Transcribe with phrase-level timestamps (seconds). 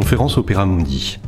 [0.00, 1.18] Conférence Opéra Mundi.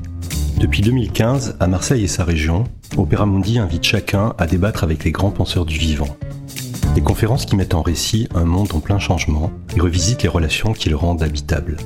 [0.57, 2.65] Depuis 2015, à Marseille et sa région,
[2.97, 6.17] Opéra Mundi invite chacun à débattre avec les grands penseurs du vivant.
[6.95, 10.73] Des conférences qui mettent en récit un monde en plein changement et revisitent les relations
[10.73, 11.77] qui le rendent habitable.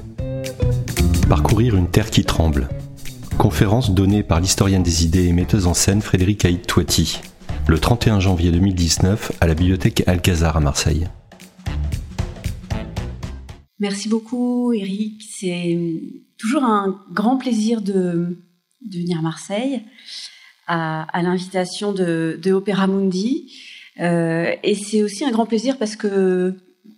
[1.29, 2.69] Parcourir une terre qui tremble.
[3.37, 7.21] Conférence donnée par l'historienne des idées et metteuse en scène Frédéric Haït Toiti,
[7.67, 11.09] le 31 janvier 2019 à la bibliothèque Alcazar à Marseille.
[13.81, 15.77] Merci beaucoup Eric, c'est
[16.39, 18.37] toujours un grand plaisir de,
[18.91, 19.83] venir à Marseille
[20.67, 23.53] à, l'invitation de, de Opéra Mundi.
[24.01, 26.55] Euh, et c'est aussi un grand plaisir parce que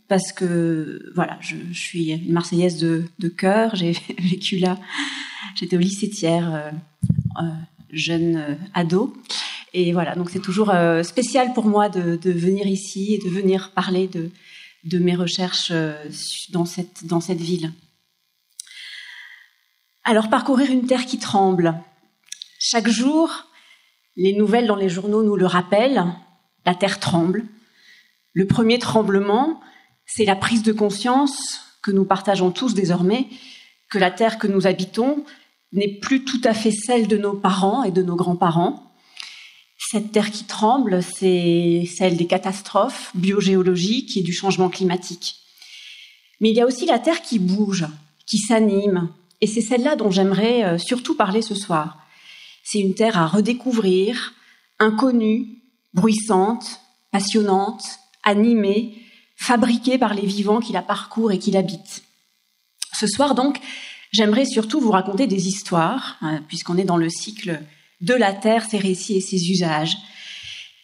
[0.08, 3.76] parce que voilà, je, suis une Marseillaise de, de cœur.
[3.76, 4.78] J'ai vécu là.
[5.54, 6.70] J'étais au lycée Thiers, euh,
[7.42, 7.48] euh,
[7.92, 9.14] jeune ado.
[9.74, 13.70] Et voilà, donc c'est toujours spécial pour moi de, de, venir ici et de venir
[13.72, 14.30] parler de,
[14.84, 15.72] de mes recherches
[16.50, 17.70] dans cette, dans cette ville.
[20.10, 21.74] Alors, parcourir une terre qui tremble.
[22.58, 23.28] Chaque jour,
[24.16, 26.02] les nouvelles dans les journaux nous le rappellent
[26.64, 27.44] la terre tremble.
[28.32, 29.60] Le premier tremblement,
[30.06, 33.26] c'est la prise de conscience que nous partageons tous désormais,
[33.90, 35.26] que la terre que nous habitons
[35.72, 38.90] n'est plus tout à fait celle de nos parents et de nos grands-parents.
[39.76, 45.36] Cette terre qui tremble, c'est celle des catastrophes biogéologiques et du changement climatique.
[46.40, 47.84] Mais il y a aussi la terre qui bouge,
[48.24, 51.98] qui s'anime, et c'est celle-là dont j'aimerais euh, surtout parler ce soir.
[52.64, 54.34] C'est une terre à redécouvrir,
[54.78, 55.46] inconnue,
[55.94, 56.80] bruissante,
[57.12, 57.82] passionnante,
[58.24, 58.94] animée,
[59.36, 62.02] fabriquée par les vivants qui la parcourent et qui l'habitent.
[62.92, 63.60] Ce soir donc,
[64.12, 67.60] j'aimerais surtout vous raconter des histoires, hein, puisqu'on est dans le cycle
[68.00, 69.96] de la Terre, ses récits et ses usages.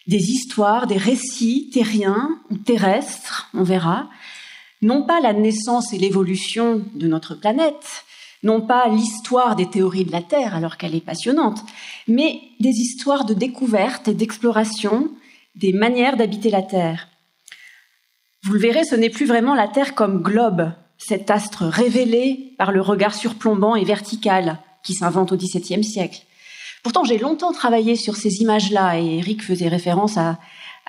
[0.07, 4.09] Des histoires, des récits terriens ou terrestres, on verra,
[4.83, 8.05] non pas la naissance et l'évolution de notre planète,
[8.45, 11.61] non pas l'histoire des théories de la Terre, alors qu'elle est passionnante,
[12.07, 15.11] mais des histoires de découverte et d'exploration
[15.57, 17.09] des manières d'habiter la Terre.
[18.45, 22.71] Vous le verrez, ce n'est plus vraiment la Terre comme globe, cet astre révélé par
[22.71, 26.23] le regard surplombant et vertical qui s'invente au XVIIe siècle.
[26.83, 30.39] Pourtant, j'ai longtemps travaillé sur ces images-là, et Eric faisait référence à,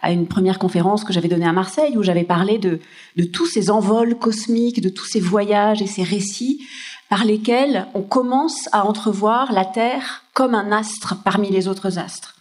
[0.04, 2.80] une première conférence que j'avais donnée à Marseille, où j'avais parlé de,
[3.16, 6.62] de tous ces envols cosmiques, de tous ces voyages et ces récits
[7.10, 12.36] par lesquels on commence à entrevoir la Terre comme un astre parmi les autres astres.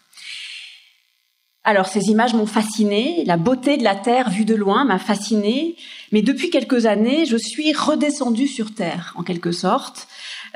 [1.66, 5.76] Alors ces images m'ont fasciné, la beauté de la Terre vue de loin m'a fasciné,
[6.12, 10.06] mais depuis quelques années, je suis redescendue sur Terre, en quelque sorte.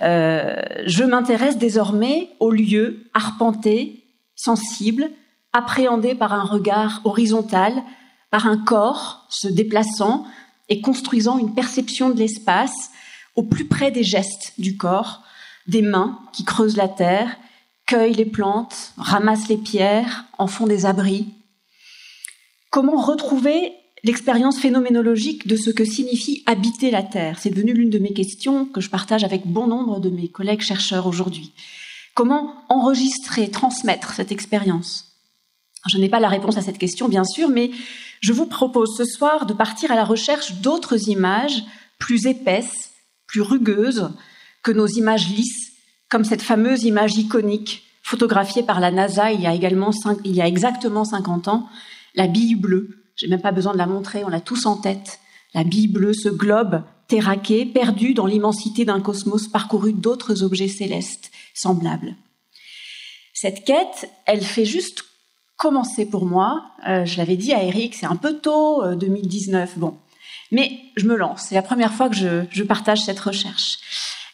[0.03, 4.05] Euh, je m'intéresse désormais aux lieux arpentés,
[4.37, 5.11] sensibles,
[5.55, 7.83] appréhendés par un regard horizontal,
[8.31, 10.27] par un corps se déplaçant
[10.69, 12.91] et construisant une perception de l'espace
[13.39, 15.23] au plus près des gestes du corps,
[15.69, 17.37] des mains qui creusent la terre,
[17.87, 21.29] cueillent les plantes, ramassent les pierres, en font des abris.
[22.71, 27.39] Comment retrouver l'expérience phénoménologique de ce que signifie habiter la Terre?
[27.39, 30.63] C'est devenu l'une de mes questions que je partage avec bon nombre de mes collègues
[30.63, 31.53] chercheurs aujourd'hui.
[32.15, 35.13] Comment enregistrer, transmettre cette expérience?
[35.87, 37.71] Je n'ai pas la réponse à cette question, bien sûr, mais
[38.21, 41.63] je vous propose ce soir de partir à la recherche d'autres images
[42.01, 42.88] plus épaisses
[43.29, 44.11] plus rugueuse
[44.65, 45.73] que nos images lisses,
[46.09, 49.91] comme cette fameuse image iconique photographiée par la NASA il y a également
[50.25, 51.69] il y a exactement 50 ans,
[52.15, 53.05] la bille bleue.
[53.15, 55.21] J'ai même pas besoin de la montrer, on l'a tous en tête.
[55.55, 61.31] La bille bleue, ce globe terraqué, perdu dans l'immensité d'un cosmos parcouru d'autres objets célestes
[61.55, 62.17] semblables.
[63.33, 65.05] Cette quête, elle fait juste
[65.57, 66.65] commencer pour moi.
[66.87, 69.71] Euh, je l'avais dit à Eric, c'est un peu tôt, 2019.
[69.77, 69.97] Euh, bon,
[70.51, 71.47] mais je me lance.
[71.49, 73.79] C'est la première fois que je, partage cette recherche.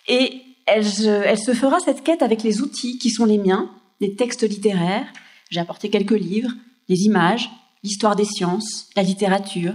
[0.08, 3.70] Et elle, elle, se fera cette quête avec les outils qui sont les miens,
[4.00, 5.06] les textes littéraires.
[5.50, 6.52] J'ai apporté quelques livres,
[6.88, 7.50] les images,
[7.82, 9.74] l'histoire des sciences, la littérature,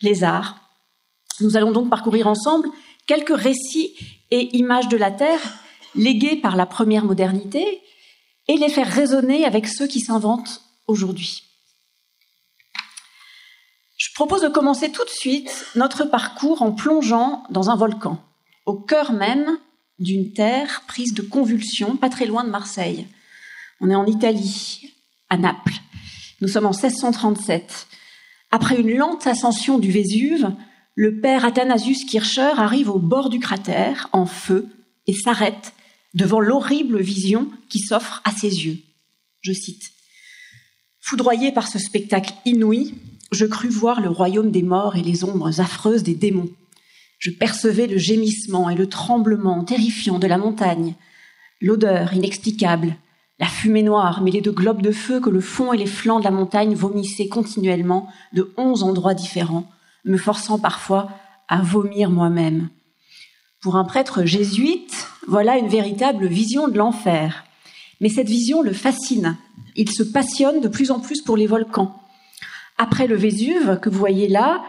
[0.00, 0.60] les arts.
[1.40, 2.68] Nous allons donc parcourir ensemble
[3.06, 3.94] quelques récits
[4.30, 5.40] et images de la Terre
[5.94, 7.80] légués par la première modernité
[8.46, 11.47] et les faire résonner avec ceux qui s'inventent aujourd'hui.
[13.98, 18.22] Je propose de commencer tout de suite notre parcours en plongeant dans un volcan,
[18.64, 19.58] au cœur même
[19.98, 23.08] d'une terre prise de convulsions, pas très loin de Marseille.
[23.80, 24.94] On est en Italie,
[25.28, 25.74] à Naples.
[26.40, 27.88] Nous sommes en 1637.
[28.52, 30.52] Après une lente ascension du Vésuve,
[30.94, 34.68] le père Athanasius Kircher arrive au bord du cratère, en feu,
[35.08, 35.74] et s'arrête
[36.14, 38.78] devant l'horrible vision qui s'offre à ses yeux.
[39.40, 39.90] Je cite.
[41.00, 42.94] Foudroyé par ce spectacle inouï,
[43.30, 46.50] je crus voir le royaume des morts et les ombres affreuses des démons.
[47.18, 50.94] Je percevais le gémissement et le tremblement terrifiant de la montagne,
[51.60, 52.96] l'odeur inexplicable,
[53.40, 56.24] la fumée noire mêlée de globes de feu que le fond et les flancs de
[56.24, 59.70] la montagne vomissaient continuellement de onze endroits différents,
[60.04, 61.10] me forçant parfois
[61.48, 62.68] à vomir moi-même.
[63.60, 67.44] Pour un prêtre jésuite, voilà une véritable vision de l'enfer.
[68.00, 69.36] Mais cette vision le fascine.
[69.76, 72.00] Il se passionne de plus en plus pour les volcans.
[72.78, 74.62] Après le Vésuve que vous voyez là,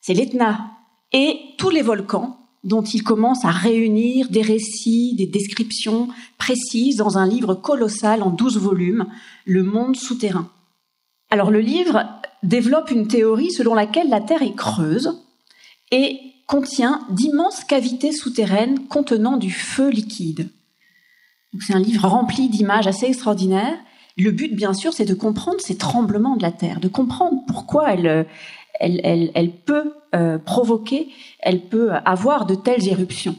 [0.00, 0.72] c'est l'Etna
[1.12, 6.08] et tous les volcans dont il commence à réunir des récits, des descriptions
[6.38, 9.06] précises dans un livre colossal en douze volumes,
[9.44, 10.50] Le monde souterrain.
[11.30, 12.04] Alors le livre
[12.42, 15.22] développe une théorie selon laquelle la Terre est creuse
[15.90, 20.48] et contient d'immenses cavités souterraines contenant du feu liquide.
[21.60, 23.78] C'est un livre rempli d'images assez extraordinaires.
[24.16, 27.92] Le but, bien sûr, c'est de comprendre ces tremblements de la Terre, de comprendre pourquoi
[27.92, 28.26] elle,
[28.80, 31.08] elle, peut euh, provoquer,
[31.40, 33.36] elle peut avoir de telles éruptions.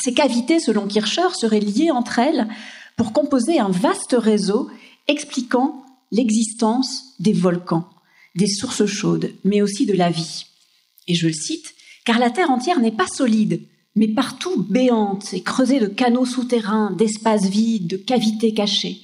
[0.00, 2.46] Ces cavités, selon Kircher, seraient liées entre elles
[2.96, 4.70] pour composer un vaste réseau
[5.08, 7.88] expliquant l'existence des volcans,
[8.36, 10.46] des sources chaudes, mais aussi de la vie.
[11.08, 11.74] Et je le cite,
[12.04, 13.62] car la Terre entière n'est pas solide,
[13.96, 19.00] mais partout béante et creusée de canaux souterrains, d'espaces vides, de cavités cachées.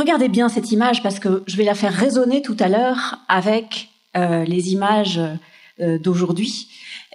[0.00, 3.90] Regardez bien cette image parce que je vais la faire résonner tout à l'heure avec
[4.16, 5.20] euh, les images
[5.78, 6.68] euh, d'aujourd'hui.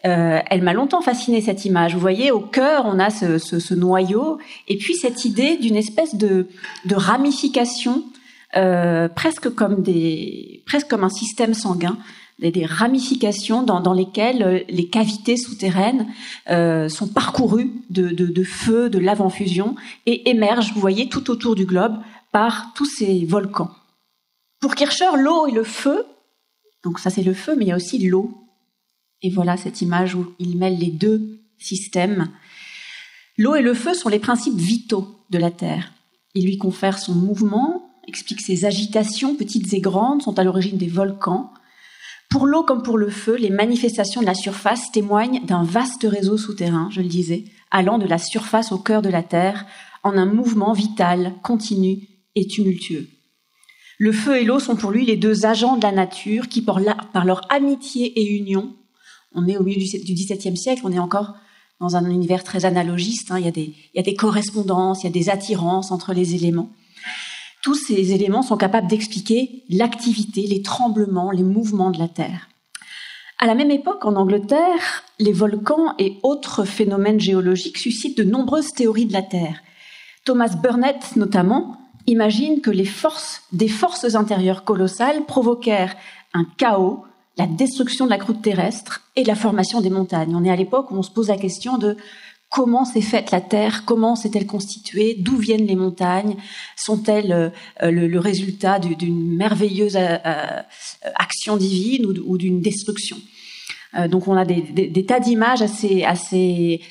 [0.05, 1.95] Euh, elle m'a longtemps fasciné cette image.
[1.95, 4.37] Vous voyez, au cœur, on a ce, noyau,
[4.67, 6.45] et puis cette idée d'une espèce de,
[6.91, 8.03] ramification,
[8.53, 9.83] presque comme
[11.03, 11.97] un système sanguin,
[12.37, 16.05] des, ramifications dans, lesquelles les cavités souterraines
[16.47, 19.73] sont parcourues de, de, de, feu, de lave en fusion
[20.05, 21.95] et émergent, vous voyez, tout autour du globe
[22.35, 23.71] par tous ces volcans.
[24.59, 26.05] Pour Kircher, l'eau et le feu,
[26.83, 28.29] donc ça c'est le feu, mais il y a aussi l'eau.
[29.21, 32.29] Et voilà cette image où il mêle les deux systèmes.
[33.37, 35.93] L'eau et le feu sont les principes vitaux de la Terre.
[36.33, 40.89] Il lui confère son mouvement, explique ses agitations, petites et grandes, sont à l'origine des
[40.89, 41.53] volcans,
[42.29, 46.35] pour l'eau comme pour le feu, les manifestations de la surface témoignent d'un vaste réseau
[46.35, 49.65] souterrain, je le disais, allant de la surface au cœur de la Terre,
[50.03, 53.07] en un mouvement vital, continu et tumultueux.
[53.97, 56.79] Le feu et l'eau sont pour lui les deux agents de la nature qui, par,
[56.79, 58.75] leur amitié et union,
[59.33, 61.35] on est au milieu du XVIIe siècle, on est encore
[61.79, 65.03] dans un univers très analogiste, hein, il, y a des, il y a des correspondances,
[65.03, 66.71] il y a des attirances entre les éléments
[67.65, 72.47] tous ces éléments sont capables d'expliquer l'activité, les tremblements, les mouvements de la Terre.
[73.39, 78.71] À la même époque, en Angleterre, les volcans et autres phénomènes géologiques suscitent de nombreuses
[78.73, 79.63] théories de la Terre.
[80.25, 85.95] Thomas Burnett, notamment, imagine que les forces des forces intérieures colossales provoquèrent
[86.33, 87.03] un chaos,
[87.37, 90.35] la destruction de la croûte terrestre et la formation des montagnes.
[90.35, 91.97] On est à l'époque où on se pose la question de
[92.49, 96.37] comment s'est faite la Terre, comment s'est-elle constituée, d'où viennent les montagnes,
[96.77, 97.51] sont-elles
[97.83, 100.61] euh, le, résultat d'une merveilleuse euh, euh,
[101.15, 103.17] action divine ou, d'une destruction.
[104.09, 106.81] Donc on a des, tas d'images assez, assez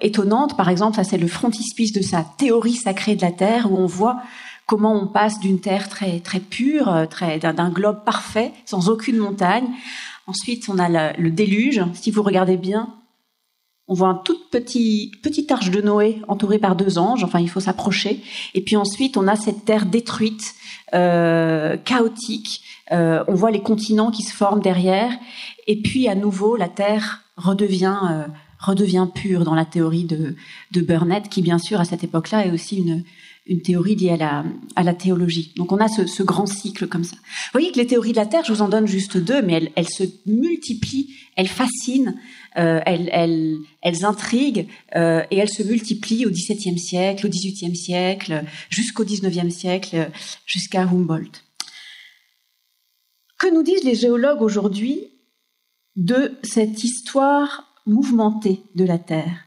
[0.00, 0.56] étonnantes.
[0.56, 3.86] Par exemple, ça c'est le frontispice de sa théorie sacrée de la Terre, où on
[3.86, 4.20] voit
[4.66, 9.68] comment on passe d'une terre très très pure, très d'un globe parfait, sans aucune montagne.
[10.26, 11.82] Ensuite, on a le déluge.
[11.94, 12.94] Si vous regardez bien,
[13.90, 17.24] on voit un tout petit petite arche de Noé entourée par deux anges.
[17.24, 18.20] Enfin, il faut s'approcher.
[18.54, 20.54] Et puis ensuite, on a cette terre détruite,
[20.94, 22.62] euh, chaotique.
[22.92, 25.12] Euh, on voit les continents qui se forment derrière.
[25.66, 28.26] Et puis à nouveau, la terre redevient euh,
[28.58, 30.36] redevient pure dans la théorie de,
[30.72, 33.04] de Burnett, qui bien sûr à cette époque-là est aussi une
[33.50, 34.44] une théorie liée à la,
[34.76, 35.52] à la théologie.
[35.56, 37.16] Donc on a ce, ce, grand cycle comme ça.
[37.16, 39.54] Vous voyez que les théories de la Terre, je vous en donne juste deux, mais
[39.54, 42.14] elles, elles se multiplient, elles fascinent,
[42.58, 47.74] euh, elles, elles, elles, intriguent euh, et elles se multiplient au XVIIe siècle, au XVIIIe
[47.74, 50.10] siècle, jusqu'au XIXe siècle,
[50.46, 51.42] jusqu'à Humboldt.
[53.40, 55.06] Que nous disent les géologues aujourd'hui
[55.96, 59.46] de cette histoire mouvementée de la Terre?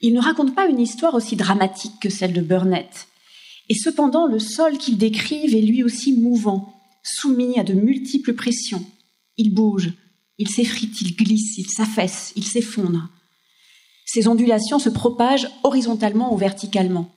[0.00, 3.08] Il ne raconte pas une histoire aussi dramatique que celle de Burnett.
[3.68, 8.84] Et cependant, le sol qu'il décrivent est lui aussi mouvant, soumis à de multiples pressions.
[9.36, 9.92] Il bouge,
[10.38, 13.08] il s'effrite, il glisse, il s'affaisse, il s'effondre.
[14.06, 17.12] Ces ondulations se propagent horizontalement ou verticalement.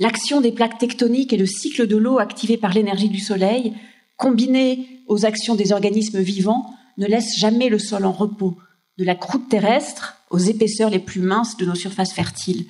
[0.00, 3.74] L'action des plaques tectoniques et le cycle de l'eau activé par l'énergie du soleil,
[4.20, 6.66] combinés aux actions des organismes vivants,
[6.98, 8.58] ne laissent jamais le sol en repos,
[8.98, 12.66] de la croûte terrestre aux épaisseurs les plus minces de nos surfaces fertiles.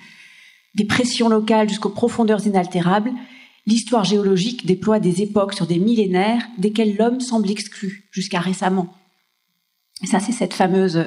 [0.77, 3.11] Des pressions locales jusqu'aux profondeurs inaltérables,
[3.67, 8.95] l'histoire géologique déploie des époques sur des millénaires desquelles l'homme semble exclu jusqu'à récemment.
[10.05, 11.07] ça, c'est cette fameuse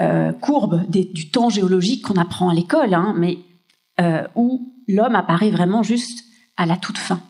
[0.00, 3.38] euh, courbe du temps géologique qu'on apprend à l'école, hein, mais
[4.00, 6.24] euh, où l'homme apparaît vraiment juste
[6.56, 7.20] à la toute fin.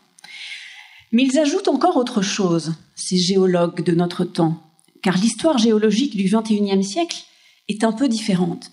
[1.11, 4.61] Mais ils ajoutent encore autre chose, ces géologues de notre temps,
[5.01, 7.23] car l'histoire géologique du XXIe siècle
[7.67, 8.71] est un peu différente.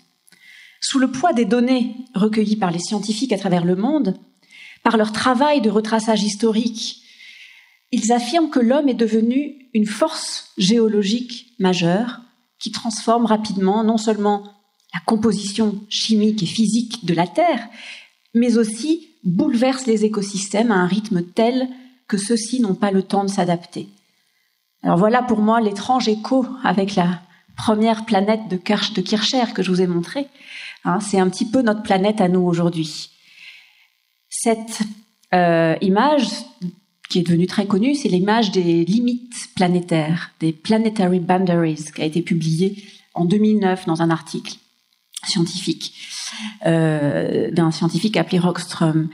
[0.81, 4.17] Sous le poids des données recueillies par les scientifiques à travers le monde,
[4.83, 7.01] par leur travail de retraçage historique,
[7.91, 12.21] ils affirment que l'homme est devenu une force géologique majeure
[12.59, 14.43] qui transforme rapidement non seulement
[14.93, 17.67] la composition chimique et physique de la Terre,
[18.33, 21.67] mais aussi bouleverse les écosystèmes à un rythme tel
[22.09, 23.87] que ceux-ci n'ont pas le temps de s'adapter.
[24.83, 27.21] Alors voilà pour moi l'étrange écho avec la
[27.55, 30.27] première planète de, Kircher que je vous ai montrée.
[30.85, 33.11] Hein, c'est un petit peu notre planète à nous aujourd'hui.
[34.29, 34.81] Cette
[35.33, 36.27] euh, image
[37.09, 42.05] qui est devenue très connue, c'est l'image des limites planétaires, des planetary boundaries, qui a
[42.05, 44.55] été publiée en 2009 dans un article
[45.25, 45.93] scientifique
[46.65, 49.09] euh, d'un scientifique appelé Rockström.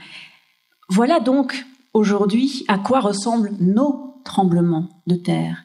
[0.88, 5.64] Voilà donc aujourd'hui à quoi ressemblent nos tremblements de terre,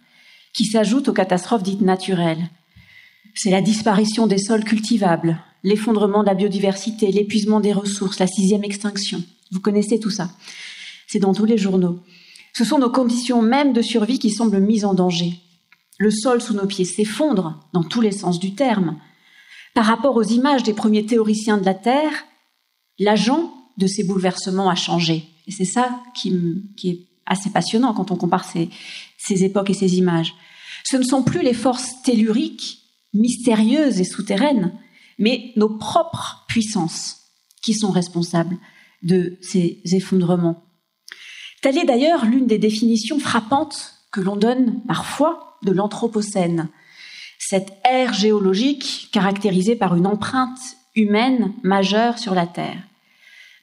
[0.54, 2.50] qui s'ajoutent aux catastrophes dites naturelles?
[3.36, 8.64] C'est la disparition des sols cultivables, l'effondrement de la biodiversité, l'épuisement des ressources, la sixième
[8.64, 9.24] extinction.
[9.52, 10.32] Vous connaissez tout ça.
[11.08, 12.00] C'est dans tous les journaux.
[12.54, 15.34] Ce sont nos conditions mêmes de survie qui semblent mises en danger.
[15.98, 18.98] Le sol sous nos pieds s'effondre, dans tous les sens du terme.
[19.74, 22.26] Par rapport aux images des premiers théoriciens de la Terre,
[23.00, 25.31] l'agent de ces bouleversements a changé.
[25.52, 26.34] Et c'est ça qui,
[26.86, 28.70] est assez passionnant quand on compare ces,
[29.18, 30.34] ces époques et ces images.
[30.86, 32.80] Ce ne sont plus les forces telluriques,
[33.14, 34.72] mystérieuses et souterraines,
[35.20, 37.18] mais nos propres puissances
[37.62, 38.58] qui sont responsables
[39.04, 40.64] de ces effondrements.
[41.62, 46.70] Telle est d'ailleurs l'une des définitions frappantes que l'on donne parfois de l'Anthropocène,
[47.40, 50.60] cette ère géologique caractérisée par une empreinte
[50.96, 52.82] humaine majeure sur la Terre.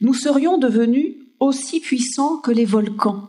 [0.03, 3.29] Nous serions devenus aussi puissants que les volcans.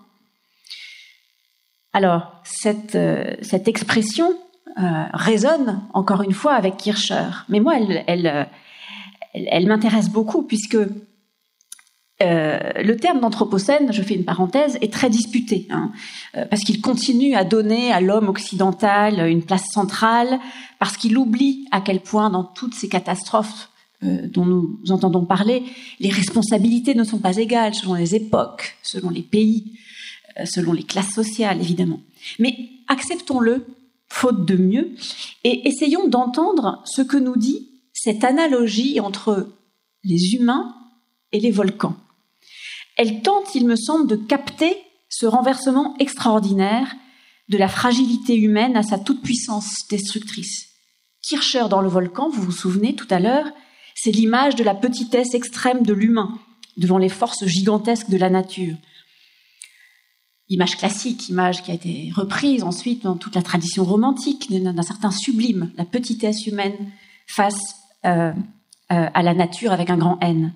[1.94, 4.34] Alors, cette, euh, cette expression
[4.78, 8.48] euh, résonne encore une fois avec Kircher, mais moi, elle, elle,
[9.34, 10.78] elle m'intéresse beaucoup puisque
[12.22, 15.92] euh, le terme d'anthropocène, je fais une parenthèse, est très disputé, hein,
[16.36, 20.40] euh, parce qu'il continue à donner à l'homme occidental une place centrale,
[20.80, 23.70] parce qu'il oublie à quel point dans toutes ces catastrophes
[24.04, 25.64] euh, dont nous entendons parler,
[26.00, 29.78] les responsabilités ne sont pas égales selon les époques, selon les pays,
[30.46, 32.00] selon les classes sociales, évidemment.
[32.38, 32.56] Mais
[32.88, 33.66] acceptons-le,
[34.08, 34.92] faute de mieux,
[35.44, 39.50] et essayons d'entendre ce que nous dit cette analogie entre
[40.04, 40.74] les humains
[41.32, 41.98] et les volcans
[43.00, 44.76] elle tente, il me semble, de capter
[45.08, 46.94] ce renversement extraordinaire
[47.48, 50.68] de la fragilité humaine à sa toute-puissance destructrice.
[51.22, 53.46] Kircher dans le volcan, vous vous souvenez tout à l'heure,
[54.02, 56.40] c'est l'image de la petitesse extrême de l'humain
[56.78, 58.76] devant les forces gigantesques de la nature.
[60.48, 65.12] Image classique, image qui a été reprise ensuite dans toute la tradition romantique d'un certain
[65.12, 66.92] sublime, la petitesse humaine
[67.28, 67.76] face
[68.06, 68.32] euh,
[68.92, 70.54] euh, à la nature avec un grand N.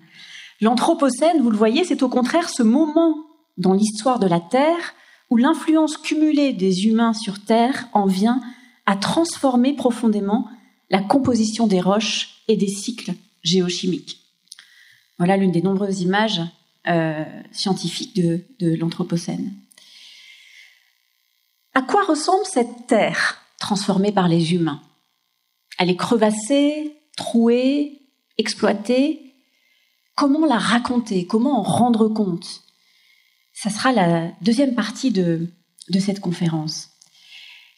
[0.62, 3.18] L'Anthropocène, vous le voyez, c'est au contraire ce moment
[3.58, 4.94] dans l'histoire de la Terre
[5.30, 8.42] où l'influence cumulée des humains sur Terre en vient
[8.86, 10.48] à transformer profondément
[10.90, 14.20] la composition des roches et des cycles géochimiques.
[15.18, 16.42] Voilà l'une des nombreuses images
[16.88, 19.54] euh, scientifiques de, l'Anthropocène.
[21.74, 24.82] À quoi ressemble cette Terre transformée par les humains?
[25.80, 28.02] Elle est crevassée, trouée,
[28.38, 29.20] exploitée,
[30.16, 31.26] Comment la raconter?
[31.26, 32.62] Comment en rendre compte?
[33.52, 35.50] Ça sera la deuxième partie de
[36.00, 36.90] cette conférence.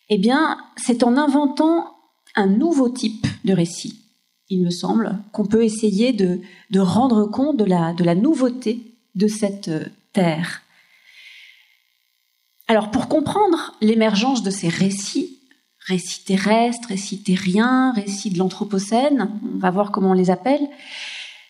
[0.10, 1.96] Eh bien, c'est en inventant
[2.36, 4.05] un nouveau type de récit,
[4.50, 6.40] il me semble, qu'on peut essayer de,
[6.80, 8.80] rendre compte de la, de la nouveauté
[9.16, 10.62] de cette euh, terre.
[12.68, 15.40] Alors, pour comprendre l'émergence de ces récits,
[15.80, 20.68] récits terrestres, récits terriens, récits de l'Anthropocène, on va voir comment on les appelle,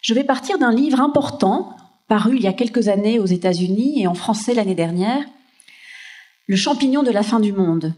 [0.01, 1.75] je vais partir d'un livre important,
[2.07, 5.23] paru il y a quelques années aux États-Unis et en français l'année dernière,
[6.47, 7.95] Le champignon de la fin du monde,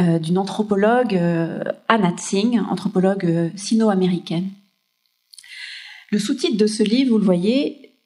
[0.00, 4.48] euh, d'une anthropologue euh, Anna Tsing, anthropologue euh, sino-américaine.
[6.10, 7.96] Le sous-titre de ce livre, vous le voyez,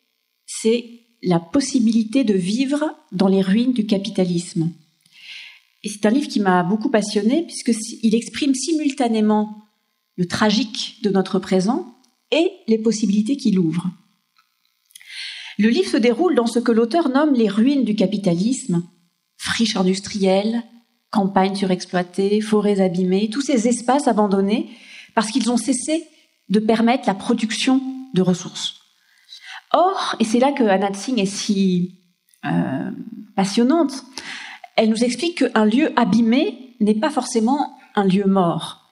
[0.46, 0.86] c'est
[1.22, 4.72] La possibilité de vivre dans les ruines du capitalisme.
[5.84, 9.68] Et c'est un livre qui m'a beaucoup passionné puisqu'il exprime simultanément
[10.16, 11.94] le tragique de notre présent
[12.30, 13.90] et les possibilités qu'il ouvre.
[15.58, 18.82] Le livre se déroule dans ce que l'auteur nomme les ruines du capitalisme,
[19.36, 20.62] friches industrielles,
[21.12, 24.70] campagnes surexploitées, forêts abîmées, tous ces espaces abandonnés
[25.14, 26.04] parce qu'ils ont cessé
[26.48, 27.80] de permettre la production
[28.14, 28.80] de ressources.
[29.72, 32.00] Or, et c'est là que Anna Singh est si
[32.44, 32.90] euh,
[33.36, 34.04] passionnante,
[34.76, 38.90] elle nous explique qu'un lieu abîmé n'est pas forcément un lieu mort,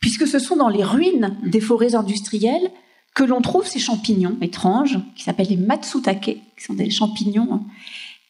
[0.00, 2.70] puisque ce sont dans les ruines des forêts industrielles
[3.14, 6.24] que l'on trouve ces champignons étranges qui s'appellent les matsutake,
[6.56, 7.64] qui sont des champignons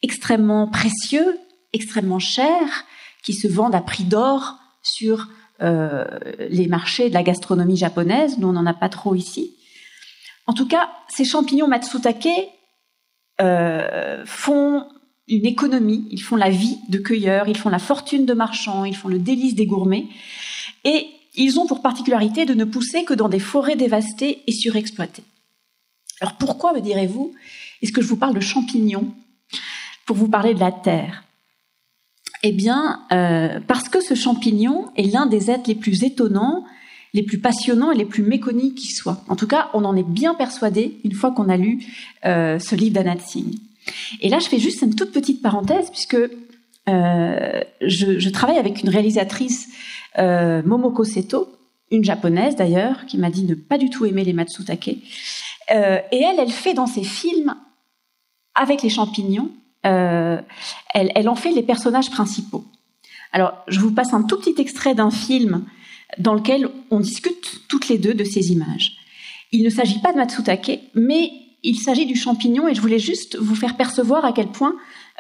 [0.02, 1.38] extrêmement précieux,
[1.72, 2.84] extrêmement chers,
[3.22, 5.28] qui se vendent à prix d'or sur
[5.62, 6.04] euh,
[6.50, 8.38] les marchés de la gastronomie japonaise.
[8.38, 9.54] Nous, on n'en a pas trop ici.
[10.46, 12.28] En tout cas, ces champignons matsutake
[13.40, 14.88] euh, font
[15.28, 18.96] une économie, ils font la vie de cueilleurs, ils font la fortune de marchands, ils
[18.96, 20.08] font le délice des gourmets.
[20.84, 25.24] Et ils ont pour particularité de ne pousser que dans des forêts dévastées et surexploitées.
[26.20, 27.32] Alors pourquoi, me direz-vous,
[27.80, 29.14] est-ce que je vous parle de champignons
[30.06, 31.24] pour vous parler de la Terre?
[32.42, 36.64] Eh bien, euh, parce que ce champignon est l'un des êtres les plus étonnants,
[37.14, 39.22] les plus passionnants et les plus méconnus qui soient.
[39.28, 41.84] En tout cas, on en est bien persuadé une fois qu'on a lu
[42.24, 43.54] euh, ce livre d'Anat Singh.
[44.20, 46.16] Et là, je fais juste une toute petite parenthèse puisque
[46.88, 49.68] euh, je, je, travaille avec une réalisatrice
[50.18, 51.48] Momoko Seto,
[51.90, 54.88] une japonaise d'ailleurs, qui m'a dit ne pas du tout aimer les matsutake.
[54.88, 54.98] Et
[55.70, 57.54] elle, elle fait dans ses films,
[58.54, 59.50] avec les champignons,
[59.82, 60.44] elle,
[60.94, 62.64] elle, en fait les personnages principaux.
[63.32, 65.64] Alors, je vous passe un tout petit extrait d'un film
[66.18, 68.96] dans lequel on discute toutes les deux de ces images.
[69.52, 73.36] Il ne s'agit pas de matsutake, mais il s'agit du champignon et je voulais juste
[73.36, 74.74] vous faire percevoir à quel point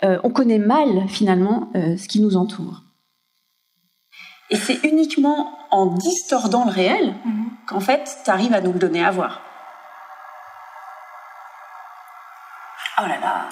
[0.04, 2.82] euh, on connaît mal finalement euh, ce qui nous entoure.
[4.50, 7.50] Et c'est uniquement en distordant le réel mhm.
[7.66, 9.42] qu'en fait, tu arrives à nous le donner à voir.
[12.98, 13.48] Oh là là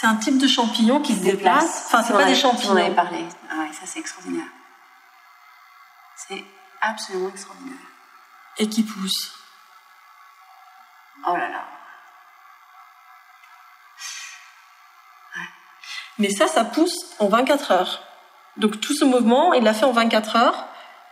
[0.00, 1.82] C'est un type de champignon qui se déplace.
[1.84, 2.72] Enfin, c'est pas des champignons.
[2.72, 3.22] On avait parlé.
[3.50, 4.46] Ah ouais, ça c'est extraordinaire.
[6.16, 6.42] C'est
[6.80, 7.76] absolument extraordinaire.
[8.56, 9.34] Et qui pousse.
[11.28, 11.64] Oh là là.
[16.18, 18.02] Mais ça, ça pousse en 24 heures.
[18.56, 20.66] Donc tout ce mouvement, il l'a fait en 24 heures.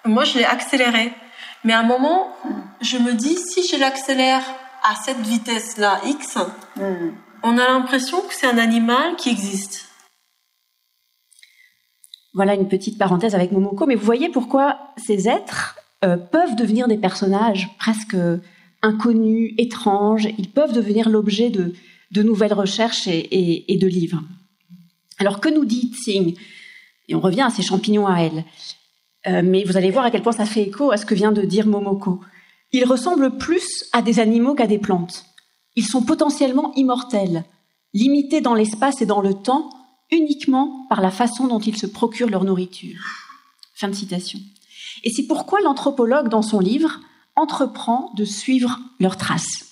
[0.06, 1.12] Moi, je l'ai accéléré.
[1.62, 2.34] Mais à un moment,
[2.80, 4.42] je me dis, si je l'accélère
[4.82, 6.38] à cette vitesse-là, X,
[6.76, 7.10] hmm.
[7.42, 9.88] On a l'impression que c'est un animal qui existe.
[12.34, 16.86] Voilà une petite parenthèse avec Momoko, mais vous voyez pourquoi ces êtres euh, peuvent devenir
[16.86, 18.16] des personnages presque
[18.82, 20.28] inconnus, étranges.
[20.38, 21.74] Ils peuvent devenir l'objet de,
[22.12, 24.22] de, nouvelles recherches et, de livres.
[25.18, 26.36] Alors que nous dit Tsing?
[27.08, 28.44] Et on revient à ces champignons à elle.
[29.26, 31.32] Euh, mais vous allez voir à quel point ça fait écho à ce que vient
[31.32, 32.20] de dire Momoko.
[32.72, 35.24] Ils ressemblent plus à des animaux qu'à des plantes.
[35.78, 37.44] Ils sont potentiellement immortels,
[37.94, 39.70] limités dans l'espace et dans le temps
[40.10, 42.98] uniquement par la façon dont ils se procurent leur nourriture.
[43.76, 44.40] Fin de citation.
[45.04, 46.98] Et c'est pourquoi l'anthropologue, dans son livre,
[47.36, 49.66] entreprend de suivre leurs traces.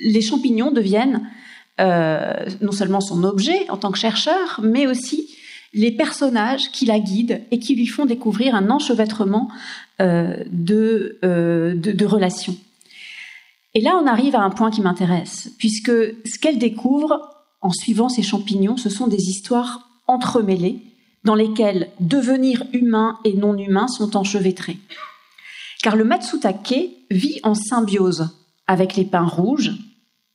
[0.00, 1.30] Les champignons deviennent
[1.78, 5.36] euh, non seulement son objet en tant que chercheur, mais aussi
[5.72, 9.48] les personnages qui la guident et qui lui font découvrir un enchevêtrement
[10.00, 10.42] euh,
[11.22, 12.56] euh, de relations.
[13.78, 18.08] Et là, on arrive à un point qui m'intéresse, puisque ce qu'elle découvre en suivant
[18.08, 20.82] ces champignons, ce sont des histoires entremêlées
[21.22, 24.78] dans lesquelles devenir humain et non humain sont enchevêtrés.
[25.80, 28.30] Car le Matsutake vit en symbiose
[28.66, 29.76] avec les pins rouges,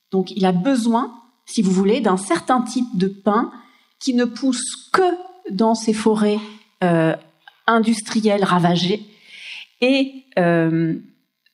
[0.09, 1.13] donc il a besoin,
[1.45, 3.51] si vous voulez, d'un certain type de pin
[3.99, 5.17] qui ne pousse que
[5.51, 6.39] dans ces forêts
[6.81, 7.13] euh,
[7.67, 9.05] industrielles ravagées.
[9.81, 10.95] Et euh,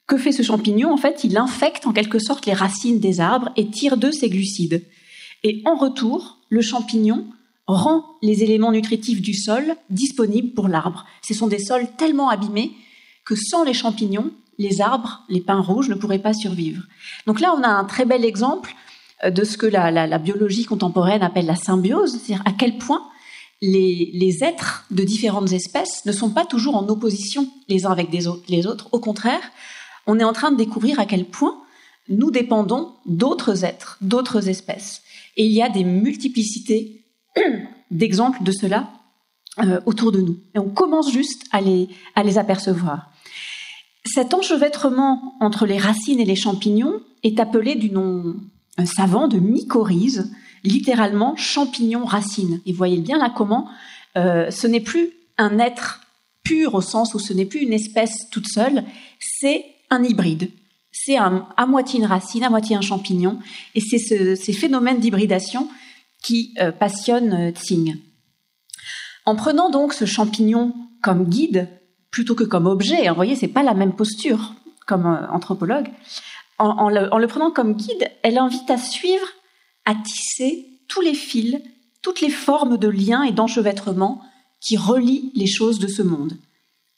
[0.10, 0.92] que fait ce champignon?
[0.92, 4.30] En fait, il infecte en quelque sorte les racines des arbres et tire d'eux ses
[4.30, 4.84] glucides.
[5.44, 7.28] Et en retour, le champignon
[7.68, 11.06] rend les éléments nutritifs du sol disponibles pour l'arbre.
[11.22, 12.72] Ce sont des sols tellement abîmés
[13.24, 16.84] que sans les champignons, les arbres, les pins rouges ne pourraient pas survivre.
[17.28, 18.74] Donc là, on a un très bel exemple
[19.24, 23.04] euh, de ce que la, biologie contemporaine appelle la symbiose, c'est-à-dire à quel point
[23.62, 28.44] les, êtres de différentes espèces ne sont pas toujours en opposition les uns avec autres,
[28.50, 28.90] les autres.
[28.92, 29.52] Au contraire,
[30.10, 31.62] on est en train de découvrir à quel point
[32.08, 35.04] nous dépendons d'autres êtres, d'autres espèces.
[35.38, 37.06] Et il y a des multiplicités
[37.92, 38.90] d'exemples de cela
[39.60, 40.40] euh, autour de nous.
[40.56, 43.12] Et on commence juste à les, à les apercevoir.
[44.04, 48.36] Cet enchevêtrement entre les racines et les champignons est appelé du nom
[48.86, 50.32] savant de mycorhize,
[50.64, 52.62] littéralement champignon-racine.
[52.66, 53.70] Et voyez bien là comment
[54.18, 56.02] euh, ce n'est plus un être
[56.44, 58.84] pur au sens où ce n'est plus une espèce toute seule,
[59.20, 60.52] c'est un hybride
[60.92, 63.40] c'est à moitié une racine, à moitié un champignon,
[63.76, 65.70] et c'est ce, ces phénomènes d'hybridation
[66.22, 67.98] qui euh, passionnent euh, Tsing.
[69.26, 71.70] En prenant donc ce champignon comme guide
[72.12, 74.56] plutôt que comme objet, hein, vous voyez, c'est pas la même posture
[74.88, 75.90] comme euh, anthropologue.
[76.58, 79.26] En, le, en le prenant comme guide, elle invite à suivre,
[79.86, 81.58] à tisser tous les fils,
[82.02, 84.22] toutes les formes de liens et d'enchevêtrement
[84.60, 86.38] qui relient les choses de ce monde.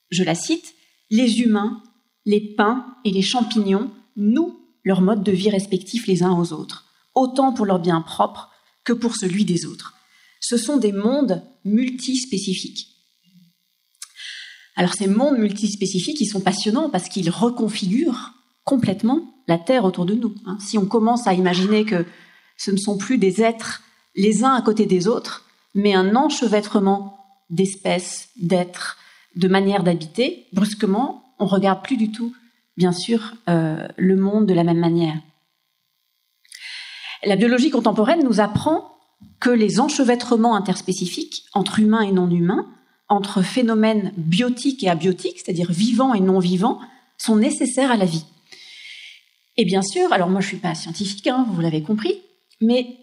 [0.09, 0.73] Je la cite,
[1.11, 1.83] les humains,
[2.25, 6.85] les pins et les champignons nouent leur mode de vie respectif les uns aux autres,
[7.13, 8.49] autant pour leur bien propre
[8.83, 9.93] que pour celui des autres.
[10.39, 12.87] Ce sont des mondes multispécifiques.
[14.75, 20.15] Alors ces mondes multispécifiques, ils sont passionnants parce qu'ils reconfigurent complètement la Terre autour de
[20.15, 20.33] nous.
[20.45, 20.57] Hein.
[20.59, 22.05] Si on commence à imaginer que
[22.57, 23.83] ce ne sont plus des êtres
[24.15, 27.17] les uns à côté des autres, mais un enchevêtrement
[27.49, 28.97] d'espèces, d'êtres,
[29.35, 32.33] de manières d'habiter, brusquement, on regarde plus du tout,
[32.77, 35.17] bien sûr, euh, le monde de la même manière.
[37.23, 38.95] La biologie contemporaine nous apprend
[39.39, 42.67] que les enchevêtrements interspécifiques entre humains et non humains,
[43.09, 46.79] entre phénomènes biotiques et abiotiques, c'est-à-dire vivants et non vivants,
[47.17, 48.25] sont nécessaires à la vie.
[49.57, 52.21] Et bien sûr, alors moi je suis pas scientifique, hein, vous l'avez compris,
[52.61, 52.97] mais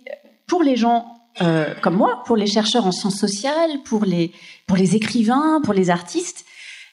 [0.46, 1.06] pour les gens
[1.42, 4.32] euh, comme moi, pour les chercheurs en sciences sociales, pour les,
[4.66, 6.44] pour les écrivains, pour les artistes,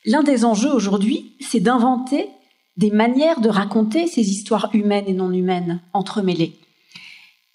[0.06, 2.30] l'un des enjeux aujourd'hui, c'est d'inventer
[2.78, 6.58] des manières de raconter ces histoires humaines et non humaines entremêlées.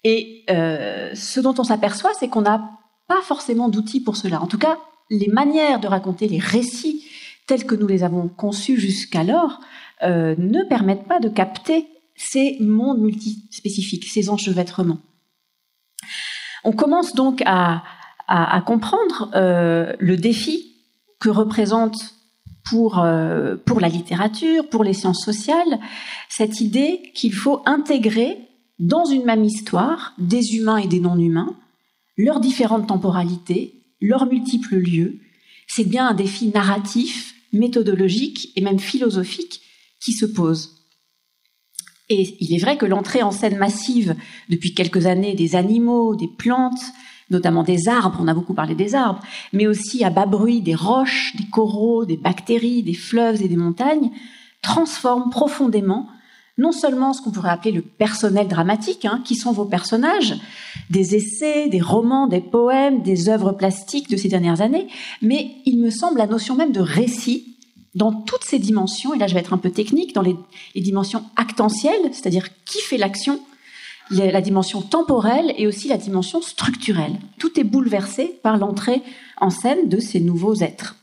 [0.03, 2.71] Et euh, ce dont on s'aperçoit, c'est qu'on n'a
[3.07, 4.41] pas forcément d'outils pour cela.
[4.41, 7.05] En tout cas, les manières de raconter les récits
[7.45, 9.59] tels que nous les avons conçus jusqu'alors
[10.03, 14.99] euh, ne permettent pas de capter ces mondes multispécifiques, ces enchevêtrements.
[16.63, 17.83] On commence donc à,
[18.65, 20.75] comprendre euh, le défi
[21.19, 22.15] que représente
[22.63, 25.79] pour, euh, la littérature, pour les sciences sociales,
[26.29, 28.37] cette idée qu'il faut intégrer
[28.79, 31.55] dans une même histoire des humains et des non-humains,
[32.17, 35.19] leurs différentes temporalités, leurs multiples lieux.
[35.67, 39.61] C'est bien un défi narratif, méthodologique et même philosophique
[39.99, 40.81] qui se pose.
[42.09, 44.15] Et il est vrai que l'entrée en scène massive
[44.49, 46.81] depuis quelques années des animaux, des plantes,
[47.31, 49.21] notamment des arbres, on a beaucoup parlé des arbres,
[49.53, 53.57] mais aussi à bas bruit des roches, des coraux, des bactéries, des fleuves et des
[53.57, 54.11] montagnes,
[54.61, 56.07] transforme profondément
[56.57, 60.35] non seulement ce qu'on pourrait appeler le personnel dramatique, hein, qui sont vos personnages,
[60.89, 64.87] des essais, des romans, des poèmes, des œuvres plastiques de ces dernières années,
[65.21, 67.57] mais il me semble la notion même de récit
[67.95, 70.35] dans toutes ces dimensions, et là je vais être un peu technique, dans les,
[70.75, 73.39] dimensions actentielles, c'est-à-dire qui fait l'action,
[74.11, 77.17] la dimension temporelle et aussi la dimension structurelle.
[77.39, 79.01] Tout est bouleversé par l'entrée
[79.37, 80.95] en scène de ces nouveaux êtres.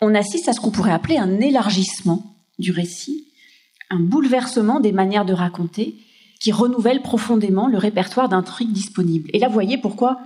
[0.00, 3.28] On assiste à ce qu'on pourrait appeler un élargissement du récit,
[3.90, 5.94] un bouleversement des manières de raconter
[6.40, 9.30] qui renouvelle profondément le répertoire d'intrigues disponibles.
[9.32, 10.18] Et là, vous voyez pourquoi,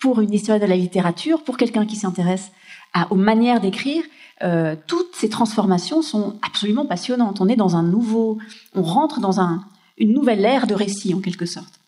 [0.00, 2.52] pour une histoire de la littérature, pour quelqu'un qui s'intéresse
[3.10, 4.02] aux manières d'écrire,
[4.42, 7.40] euh, toutes ces transformations sont absolument passionnantes.
[7.40, 8.38] On est dans un nouveau,
[8.74, 9.40] on rentre dans
[9.98, 11.80] une nouvelle ère de récit en quelque sorte.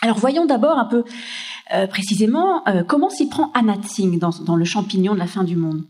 [0.00, 1.04] Alors voyons d'abord un peu
[1.72, 5.44] euh, précisément euh, comment s'y prend Anna Tsing dans, dans Le champignon de la fin
[5.44, 5.84] du monde.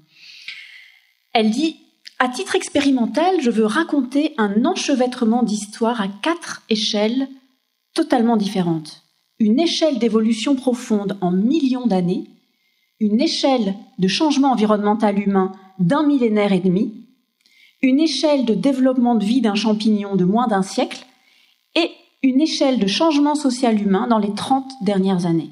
[1.33, 1.77] Elle dit
[2.21, 7.29] à titre expérimental, je veux raconter un enchevêtrement d'histoires à quatre échelles
[7.93, 9.03] totalement différentes.
[9.41, 12.31] Une échelle d'évolution profonde en millions d'années,
[13.01, 17.05] une échelle de changement environnemental humain d'un millénaire et demi,
[17.83, 21.05] une échelle de développement de vie d'un champignon de moins d'un siècle
[22.25, 25.51] une échelle de changement social humain dans les 30 dernières années.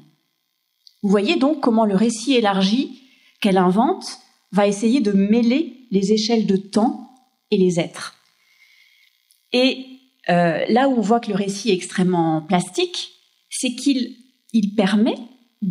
[1.03, 2.99] Vous voyez donc comment le récit élargi
[3.41, 4.17] qu'elle invente
[4.51, 7.11] va essayer de mêler les échelles de temps
[7.51, 8.15] et les êtres.
[9.51, 9.85] Et
[10.29, 13.11] euh, là où on voit que le récit est extrêmement plastique,
[13.51, 14.15] c'est qu'il
[14.51, 15.17] il permet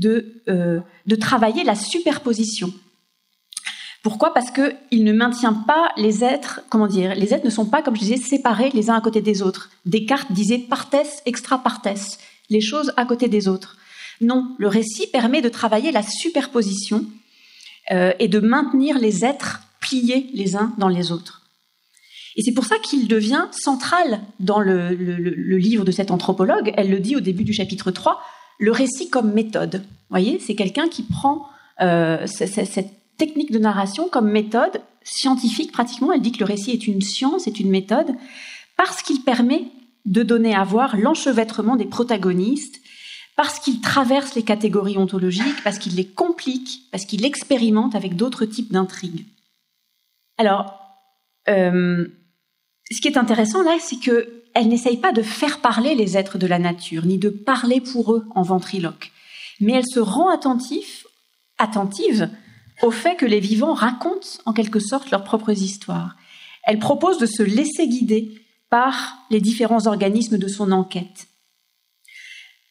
[0.04, 2.72] euh, de travailler la superposition.
[4.02, 4.34] Pourquoi?
[4.34, 7.82] Parce que il ne maintient pas les êtres, comment dire, les êtres ne sont pas,
[7.82, 9.70] comme je disais, séparés les uns à côté des autres.
[9.86, 11.88] Descartes disait partes extra partes,
[12.50, 13.76] les choses à côté des autres.
[14.20, 17.04] Non, le récit permet de travailler la superposition
[17.92, 21.42] euh, et de maintenir les êtres pliés les uns dans les autres.
[22.36, 26.72] Et c'est pour ça qu'il devient central dans le, livre de cette anthropologue.
[26.76, 28.20] Elle le dit au début du chapitre 3,
[28.58, 29.76] le récit comme méthode.
[29.76, 31.46] Vous voyez, c'est quelqu'un qui prend
[31.80, 36.12] euh, cette technique de narration comme méthode scientifique pratiquement.
[36.12, 38.16] Elle dit que le récit est une science, est une méthode,
[38.76, 39.66] parce qu'il permet
[40.06, 42.80] de donner à voir l'enchevêtrement des protagonistes,
[43.36, 48.44] parce qu'il traverse les catégories ontologiques, parce qu'il les complique, parce qu'il expérimente avec d'autres
[48.44, 49.24] types d'intrigues.
[50.36, 50.74] Alors,
[51.48, 52.08] euh,
[52.90, 56.38] ce qui est intéressant là, c'est que elle n'essaye pas de faire parler les êtres
[56.38, 59.12] de la nature, ni de parler pour eux en ventriloque,
[59.60, 61.06] mais elle se rend attentive,
[61.58, 62.28] attentive
[62.82, 66.16] au fait que les vivants racontent en quelque sorte leurs propres histoires.
[66.64, 68.40] Elle propose de se laisser guider
[68.70, 71.28] par les différents organismes de son enquête.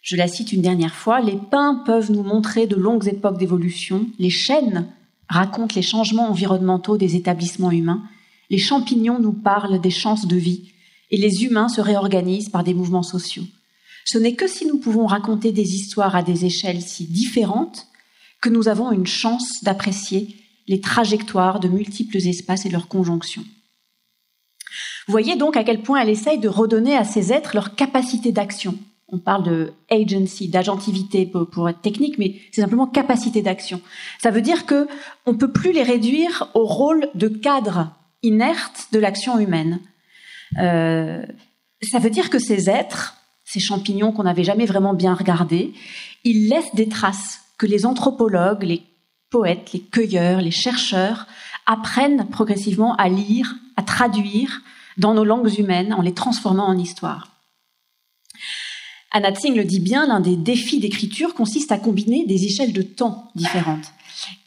[0.01, 4.07] Je la cite une dernière fois, les pins peuvent nous montrer de longues époques d'évolution,
[4.17, 4.87] les chênes
[5.29, 8.03] racontent les changements environnementaux des établissements humains,
[8.49, 10.71] les champignons nous parlent des chances de vie,
[11.11, 13.45] et les humains se réorganisent par des mouvements sociaux.
[14.05, 17.87] Ce n'est que si nous pouvons raconter des histoires à des échelles si différentes
[18.41, 20.35] que nous avons une chance d'apprécier
[20.67, 23.43] les trajectoires de multiples espaces et leurs conjonctions.
[25.07, 28.77] Voyez donc à quel point elle essaye de redonner à ces êtres leur capacité d'action.
[29.09, 33.81] On parle de agency, d'agentivité pour, être technique, mais c'est simplement capacité d'action.
[34.21, 34.87] Ça veut dire que
[35.25, 37.91] on peut plus les réduire au rôle de cadre
[38.23, 39.81] inerte de l'action humaine.
[40.59, 41.25] Euh,
[41.81, 45.73] ça veut dire que ces êtres, ces champignons qu'on n'avait jamais vraiment bien regardés,
[46.23, 48.81] ils laissent des traces que les anthropologues, les
[49.29, 51.27] poètes, les cueilleurs, les chercheurs
[51.67, 54.61] apprennent progressivement à lire, à traduire
[54.97, 57.27] dans nos langues humaines en les transformant en histoire.
[59.11, 62.81] Anna Tsing le dit bien, l'un des défis d'écriture consiste à combiner des échelles de
[62.81, 63.93] temps différentes.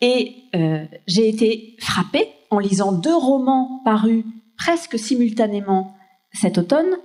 [0.01, 4.25] Et euh, j'ai été frappée en lisant deux romans parus
[4.57, 5.97] presque simultanément
[6.33, 6.97] cet automne,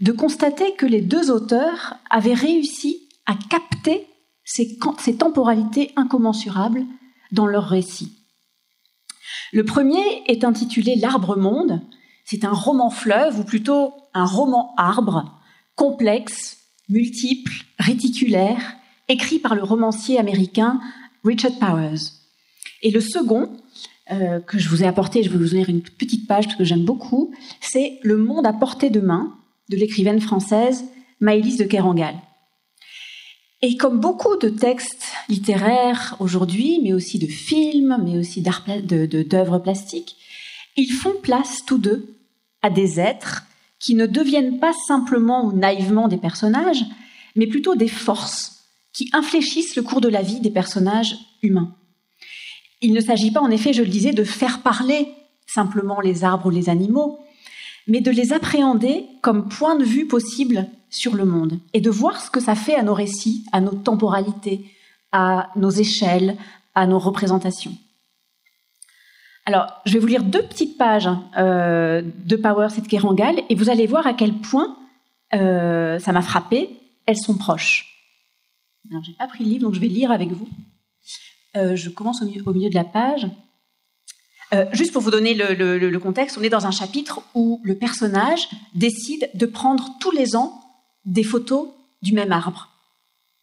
[0.00, 4.06] de constater que les deux auteurs avaient réussi à capter
[4.44, 6.84] ces, ces temporalités incommensurables
[7.32, 8.12] dans leur récit.
[9.52, 11.80] Le premier est intitulé L'arbre monde.
[12.24, 15.40] C'est un roman fleuve, ou plutôt un roman arbre,
[15.74, 18.76] complexe, multiple, réticulaire,
[19.08, 20.80] écrit par le romancier américain
[21.24, 21.98] Richard Powers.
[22.82, 23.50] Et le second,
[24.12, 26.64] euh, que je vous ai apporté, je vais vous lire une petite page parce que
[26.64, 29.36] j'aime beaucoup, c'est Le monde à portée de main
[29.68, 30.84] de l'écrivaine française
[31.20, 32.14] Maëlys de Kerangal.
[33.62, 40.16] Et comme beaucoup de textes littéraires aujourd'hui, mais aussi de films, mais aussi d'œuvres plastiques,
[40.76, 42.16] ils font place tous deux
[42.62, 43.44] à des êtres
[43.78, 46.84] qui ne deviennent pas simplement ou naïvement des personnages,
[47.36, 51.74] mais plutôt des forces qui infléchissent le cours de la vie des personnages humains.
[52.80, 55.08] Il ne s'agit pas, en effet, je le disais, de faire parler
[55.46, 57.18] simplement les arbres ou les animaux,
[57.90, 62.20] mais de les appréhender comme point de vue possible sur le monde et de voir
[62.20, 64.64] ce que ça fait à nos récits, à nos temporalités,
[65.12, 66.36] à nos échelles,
[66.74, 67.76] à nos représentations.
[69.44, 73.54] Alors, je vais vous lire deux petites pages euh, de Power et de Kerangal et
[73.54, 74.76] vous allez voir à quel point
[75.34, 76.70] euh, ça m'a frappé.
[77.06, 77.86] Elles sont proches.
[78.90, 80.48] Alors, j'ai pas pris le livre, donc je vais lire avec vous.
[81.56, 83.26] Euh, je commence au milieu, de la page.
[84.52, 88.48] Euh, juste pour vous donner le, contexte, on est dans un chapitre où le personnage
[88.74, 90.60] décide de prendre tous les ans
[91.04, 91.68] des photos
[92.02, 92.68] du même arbre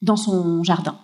[0.01, 0.99] dans son jardin.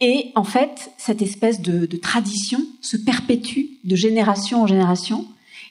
[0.00, 5.26] Et en fait, cette espèce de, tradition se perpétue de génération en génération.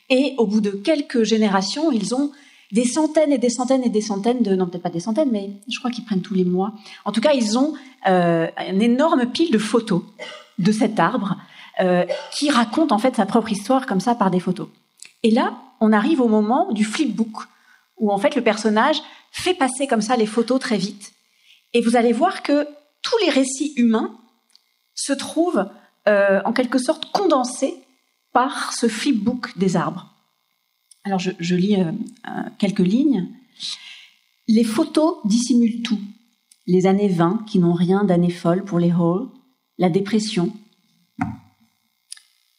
[0.09, 2.31] Et au bout de quelques générations, ils ont
[2.71, 5.49] des centaines et des centaines et des centaines de, non peut-être pas des centaines, mais
[5.67, 6.73] je crois qu'ils prennent tous les mois.
[7.03, 7.73] En tout cas, ils ont
[8.07, 10.03] euh, une énorme pile de photos
[10.59, 11.37] de cet arbre
[11.79, 14.67] euh, qui raconte en fait sa propre histoire comme ça par des photos.
[15.23, 17.47] Et là, on arrive au moment du flipbook
[17.97, 18.97] où en fait le personnage
[19.31, 21.13] fait passer comme ça les photos très vite.
[21.73, 22.67] Et vous allez voir que
[23.01, 24.17] tous les récits humains
[24.95, 25.69] se trouvent
[26.07, 27.75] euh, en quelque sorte condensés
[28.33, 30.07] par ce flipbook des arbres.
[31.03, 31.91] Alors je, lis euh,
[32.57, 33.27] quelques lignes.
[34.47, 35.99] Les photos dissimulent tout.
[36.67, 39.27] Les années 20 qui n'ont rien d'années folles pour les Halls,
[39.77, 40.53] la dépression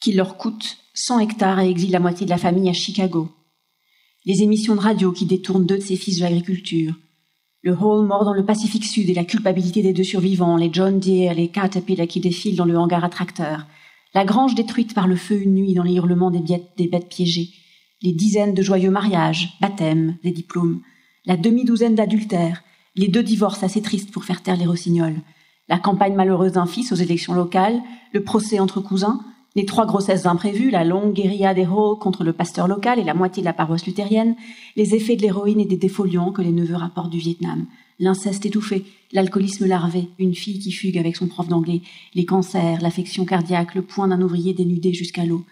[0.02, 3.30] qui leur coûte 100 hectares et exile la moitié de la famille à Chicago,
[4.24, 6.94] les émissions de radio qui détournent deux de ses fils de l'agriculture,
[7.62, 10.98] le Hall mort dans le Pacifique Sud et la culpabilité des deux survivants, les John
[10.98, 13.10] Deere, les Caterpillar qui défilent dans le hangar à
[14.14, 17.50] la grange détruite par le feu une nuit dans les hurlements des bêtes piégées,
[18.02, 20.82] les dizaines de joyeux mariages, baptêmes, des diplômes,
[21.24, 22.64] la demi-douzaine d'adultères,
[22.96, 25.22] les deux divorces assez tristes pour faire taire les rossignols,
[25.68, 27.80] la campagne malheureuse d'un fils aux élections locales,
[28.12, 29.20] le procès entre cousins,
[29.54, 31.66] les trois grossesses imprévues, la longue guérilla des
[32.00, 34.36] contre le pasteur local et la moitié de la paroisse luthérienne,
[34.76, 37.66] les effets de l'héroïne et des défoliants que les neveux rapportent du Vietnam,
[37.98, 41.82] l'inceste étouffé, l'alcoolisme larvé, une fille qui fugue avec son prof d'anglais,
[42.14, 45.44] les cancers, l'affection cardiaque, le point d'un ouvrier dénudé jusqu'à l'eau,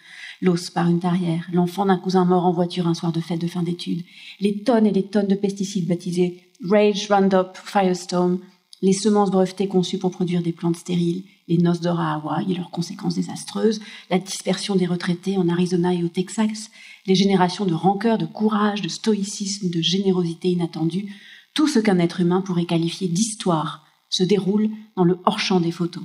[0.43, 3.47] l'os par une tarière, l'enfant d'un cousin mort en voiture un soir de fête de
[3.47, 4.05] fin d'études,
[4.41, 8.39] les tonnes et les tonnes de pesticides baptisés Rage, Roundup, Firestorm,
[8.83, 12.01] les semences brevetées conçues pour produire des plantes stériles, les noces d'or
[12.49, 16.71] et leurs conséquences désastreuses, la dispersion des retraités en Arizona et au Texas,
[17.07, 21.13] les générations de rancœur, de courage, de stoïcisme, de générosité inattendue,
[21.53, 26.05] tout ce qu'un être humain pourrait qualifier d'histoire se déroule dans le hors-champ des photos.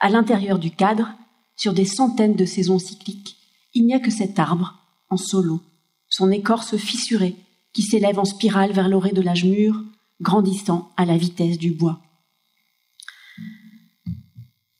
[0.00, 1.14] À l'intérieur du cadre,
[1.56, 3.36] sur des centaines de saisons cycliques,
[3.72, 4.74] il n'y a que cet arbre,
[5.08, 5.62] en solo,
[6.10, 7.36] son écorce fissurée,
[7.72, 9.82] qui s'élève en spirale vers l'orée de l'âge mûr,
[10.20, 12.00] grandissant à la vitesse du bois.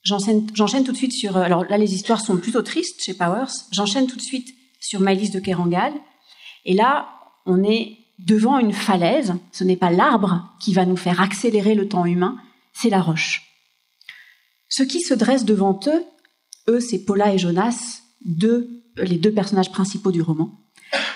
[0.09, 1.37] J'enchaîne tout de suite sur.
[1.37, 3.51] Euh, alors là, les histoires sont plutôt tristes chez Powers.
[3.71, 5.93] J'enchaîne tout de suite sur Malice de Kerangal.
[6.65, 7.09] Et là,
[7.45, 9.35] on est devant une falaise.
[9.51, 12.37] Ce n'est pas l'arbre qui va nous faire accélérer le temps humain,
[12.73, 13.43] c'est la roche.
[14.67, 16.03] Ce qui se dresse devant eux,
[16.69, 20.51] eux, c'est Paula et Jonas, deux, les deux personnages principaux du roman.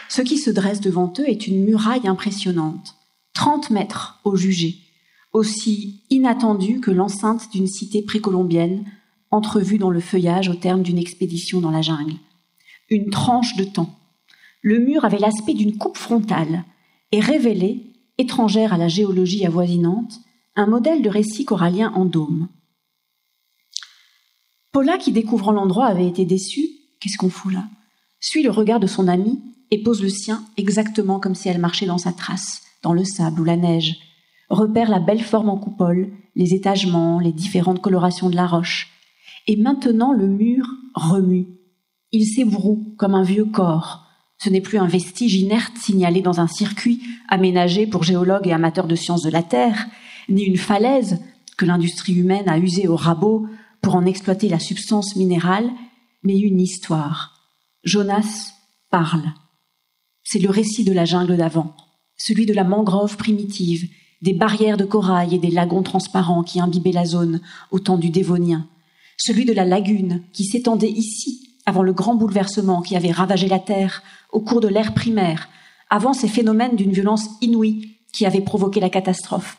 [0.09, 2.95] Ce qui se dresse devant eux est une muraille impressionnante,
[3.33, 4.77] 30 mètres au jugé,
[5.33, 8.85] aussi inattendue que l'enceinte d'une cité précolombienne,
[9.31, 12.13] entrevue dans le feuillage au terme d'une expédition dans la jungle.
[12.89, 13.99] Une tranche de temps.
[14.61, 16.63] Le mur avait l'aspect d'une coupe frontale
[17.11, 17.81] et révélait,
[18.19, 20.19] étrangère à la géologie avoisinante,
[20.55, 22.47] un modèle de récit corallien en dôme.
[24.71, 26.67] Paula, qui découvrant l'endroit avait été déçue,
[26.99, 27.65] qu'est-ce qu'on fout là?
[28.19, 29.41] Suit le regard de son ami
[29.71, 33.41] et pose le sien exactement comme si elle marchait dans sa trace, dans le sable
[33.41, 33.97] ou la neige,
[34.53, 38.89] repère la belle forme en coupole, les étagements, les différentes colorations de la roche.
[39.47, 41.47] Et maintenant le mur remue.
[42.11, 44.05] Il s'ébroue comme un vieux corps.
[44.37, 48.87] Ce n'est plus un vestige inerte signalé dans un circuit aménagé pour géologues et amateurs
[48.87, 49.87] de sciences de la Terre,
[50.29, 51.21] ni une falaise
[51.57, 53.47] que l'industrie humaine a usée au rabot
[53.81, 55.69] pour en exploiter la substance minérale,
[56.23, 57.33] mais une histoire.
[57.83, 58.53] Jonas
[58.89, 59.33] parle.
[60.23, 61.75] C'est le récit de la jungle d'avant,
[62.15, 63.89] celui de la mangrove primitive,
[64.23, 68.09] des barrières de corail et des lagons transparents qui imbibaient la zone au temps du
[68.09, 68.65] Dévonien,
[69.17, 73.59] celui de la lagune qui s'étendait ici avant le grand bouleversement qui avait ravagé la
[73.59, 75.49] Terre au cours de l'ère primaire,
[75.89, 79.57] avant ces phénomènes d'une violence inouïe qui avaient provoqué la catastrophe.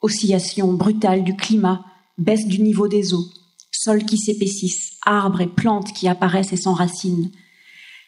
[0.00, 1.84] Oscillation brutale du climat,
[2.16, 3.26] baisse du niveau des eaux,
[3.70, 7.30] sols qui s'épaississent, arbres et plantes qui apparaissent et s'enracinent,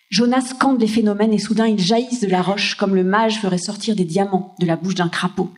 [0.09, 3.59] Jonas scande les phénomènes et soudain ils jaillissent de la roche comme le mage ferait
[3.59, 5.51] sortir des diamants de la bouche d'un crapaud.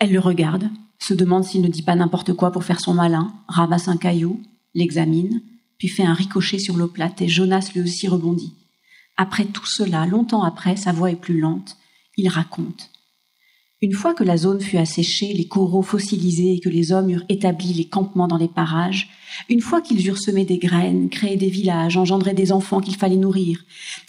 [0.00, 3.34] Elle le regarde, se demande s'il ne dit pas n'importe quoi pour faire son malin,
[3.48, 4.42] ramasse un caillou,
[4.74, 5.42] l'examine,
[5.76, 8.54] puis fait un ricochet sur l'eau plate et Jonas lui aussi rebondit.
[9.18, 11.76] Après tout cela, longtemps après, sa voix est plus lente,
[12.16, 12.90] il raconte.
[13.82, 17.24] Une fois que la zone fut asséchée, les coraux fossilisés et que les hommes eurent
[17.30, 19.08] établi les campements dans les parages,
[19.48, 23.16] une fois qu'ils eurent semé des graines, créé des villages, engendré des enfants qu'il fallait
[23.16, 23.64] nourrir,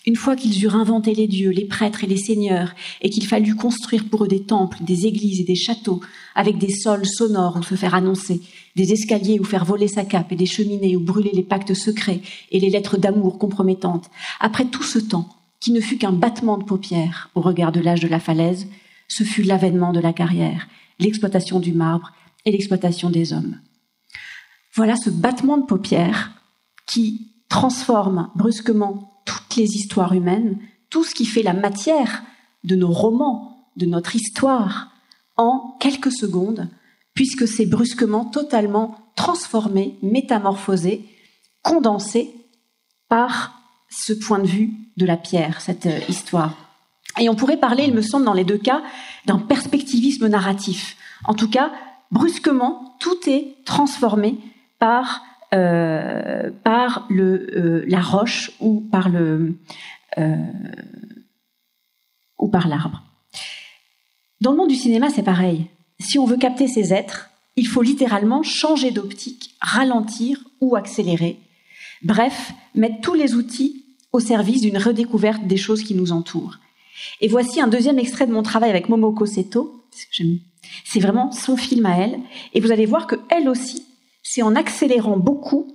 [0.06, 3.56] une fois qu'ils eurent inventé les dieux, les prêtres et les seigneurs, et qu'il fallut
[3.56, 6.02] construire pour eux des temples, des églises et des châteaux,
[6.36, 8.42] avec des sols sonores où se faire annoncer,
[8.76, 12.20] des escaliers où faire voler sa cape et des cheminées où brûler les pactes secrets
[12.52, 14.10] et les lettres d'amour compromettantes,
[14.42, 15.30] après tout ce temps,
[15.62, 18.68] qui ne fut qu'un battement de paupières au regard de l'âge de la falaise,
[19.12, 22.13] ce fut l'avènement de la carrière, l'exploitation du marbre
[22.45, 23.60] et l'exploitation des hommes.
[24.74, 26.32] Voilà ce battement de paupières
[26.88, 32.24] qui transforme brusquement toutes les histoires humaines, tout ce qui fait la matière
[32.63, 34.91] de nos romans, de notre histoire,
[35.36, 36.69] en quelques secondes,
[37.13, 41.06] puisque c'est brusquement totalement transformé, métamorphosé,
[41.63, 42.34] condensé
[43.10, 46.71] par ce point de vue de la pierre, cette euh, histoire.
[47.19, 48.82] Et on pourrait parler, il me semble, dans les deux cas,
[49.26, 50.97] d'un perspectivisme narratif.
[51.26, 51.71] En tout cas,
[52.12, 54.38] brusquement, tout est transformé
[54.80, 55.21] par
[55.54, 59.58] euh, par euh, la roche ou par le
[60.17, 60.38] euh,
[62.39, 63.04] ou par l'arbre.
[64.39, 65.67] Dans le monde du cinéma, c'est pareil.
[66.00, 71.38] Si on veut capter ces êtres, il faut littéralement changer d'optique, ralentir ou accélérer.
[72.02, 76.60] Bref, mettre tous les outils au service d'une redécouverte des choses qui nous entourent.
[77.22, 79.86] Et voici un deuxième extrait de mon travail avec Momoko Seto.
[80.86, 82.20] C'est vraiment son film à elle.
[82.54, 83.86] Et vous allez voir que elle aussi,
[84.24, 85.68] c'est en accélérant beaucoup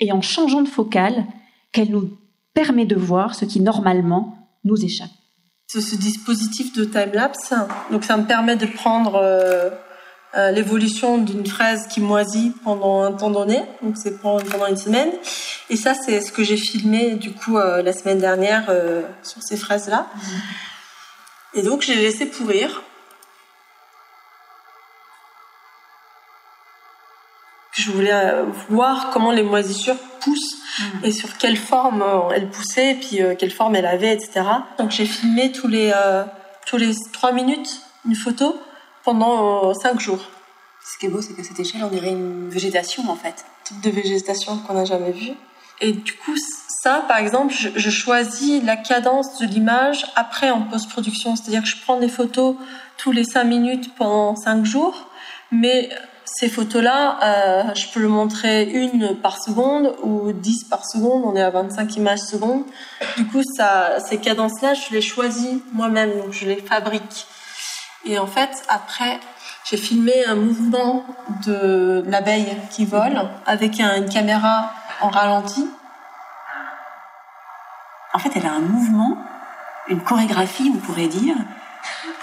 [0.00, 1.26] et en changeant de focale
[1.72, 2.10] qu'elle nous
[2.52, 5.10] permet de voir ce qui normalement nous échappe.
[5.66, 7.52] Ce, ce dispositif de time-lapse,
[7.90, 9.70] donc ça me permet de prendre euh,
[10.36, 15.10] euh, l'évolution d'une fraise qui moisit pendant un temps donné, donc c'est pendant une semaine.
[15.70, 18.70] Et ça, c'est ce que j'ai filmé du coup euh, la semaine dernière
[19.22, 20.06] sur ces fraises-là.
[20.14, 20.20] Mmh.
[21.54, 22.82] Et donc, j'ai laissé pourrir.
[27.72, 31.04] Je voulais euh, voir comment les moisissures poussent mm.
[31.04, 34.42] et sur quelle forme euh, elles poussaient, et puis euh, quelle forme elles avaient, etc.
[34.78, 35.92] Donc j'ai filmé tous les
[36.66, 38.56] tous les trois minutes une photo
[39.02, 40.24] pendant cinq jours.
[40.84, 43.44] Ce qui est beau, c'est qu'à cette échelle, on dirait une végétation en fait.
[43.64, 45.32] Type de végétation qu'on n'a jamais vue.
[45.80, 46.36] Et du coup,
[46.82, 51.36] ça, par exemple, je, choisis la cadence de l'image après en post-production.
[51.36, 52.56] C'est-à-dire que je prends des photos
[52.96, 55.08] tous les cinq minutes pendant cinq jours,
[55.50, 55.90] mais
[56.24, 61.22] ces photos-là, euh, je peux le montrer une par seconde ou dix par seconde.
[61.24, 62.64] On est à 25 images secondes.
[63.16, 67.26] Du coup, ça, ces cadences-là, je les choisis moi-même, donc je les fabrique.
[68.04, 69.20] Et en fait, après,
[69.64, 71.04] j'ai filmé un mouvement
[71.46, 75.68] de l'abeille qui vole avec une caméra en ralenti.
[78.12, 79.18] En fait, elle a un mouvement,
[79.88, 81.34] une chorégraphie, on pourrait dire,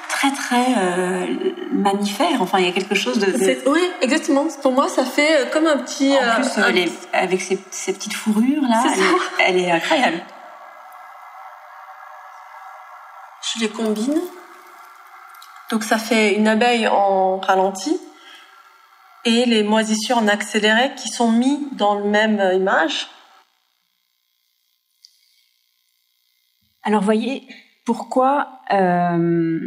[0.10, 1.26] très très euh,
[1.72, 2.42] mammifère.
[2.42, 3.70] Enfin, il y a quelque chose de.
[3.70, 4.48] Oui, exactement.
[4.62, 6.16] Pour moi, ça fait euh, comme un petit.
[6.16, 8.84] En plus, euh, avec ses, petites fourrures là,
[9.40, 10.22] elle est, incroyable.
[13.54, 14.22] Je les combine.
[15.72, 18.00] Donc ça fait une abeille en ralenti
[19.26, 23.08] et les moisissures en accéléré qui sont mis dans le même image.
[26.84, 27.48] Alors voyez
[27.86, 29.60] pourquoi euh,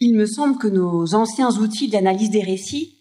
[0.00, 2.96] il me semble que nos anciens outils d'analyse des récits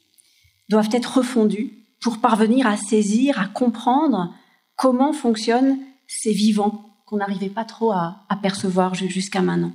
[0.69, 4.33] doivent être refondus pour parvenir à saisir, à comprendre
[4.75, 9.73] comment fonctionnent ces vivants qu'on n'arrivait pas trop à, percevoir jusqu'à maintenant.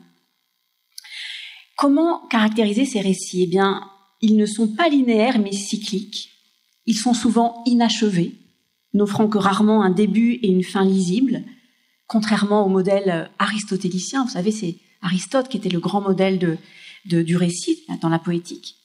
[1.77, 3.43] Comment caractériser ces récits?
[3.43, 3.91] Eh bien,
[4.25, 6.31] ils ne sont pas linéaires mais cycliques.
[6.87, 8.33] Ils sont souvent inachevés,
[8.95, 11.45] n'offrant que rarement un début et une fin lisible,
[12.07, 14.25] contrairement au modèle aristotélicien.
[14.25, 16.59] Vous savez, c'est Aristote qui était le grand modèle
[17.05, 18.77] du récit dans la poétique.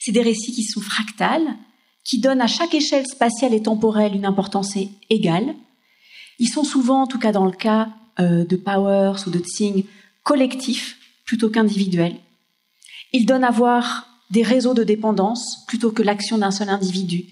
[0.00, 1.56] C'est des récits qui sont fractales,
[2.04, 4.76] qui donnent à chaque échelle spatiale et temporelle une importance
[5.10, 5.54] égale.
[6.40, 7.88] Ils sont souvent, en tout cas dans le cas
[8.18, 9.84] euh, de Powers ou de Tsing,
[10.24, 12.16] collectifs plutôt qu'individuels.
[13.12, 17.24] Ils donnent à voir des réseaux de dépendance plutôt que l'action d'un seul individu.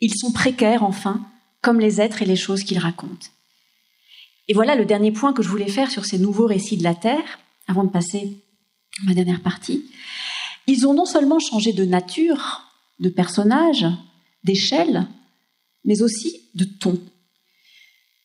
[0.00, 1.26] Ils sont précaires, enfin,
[1.62, 3.26] comme les êtres et les choses qu'ils racontent.
[4.46, 6.94] Et voilà le dernier point que je voulais faire sur ces nouveaux récits de la
[6.94, 8.38] Terre, avant de passer
[9.04, 9.84] ma dernière partie,
[10.66, 12.62] ils ont non seulement changé de nature,
[12.98, 13.86] de personnage,
[14.44, 15.06] d'échelle,
[15.84, 17.00] mais aussi de ton.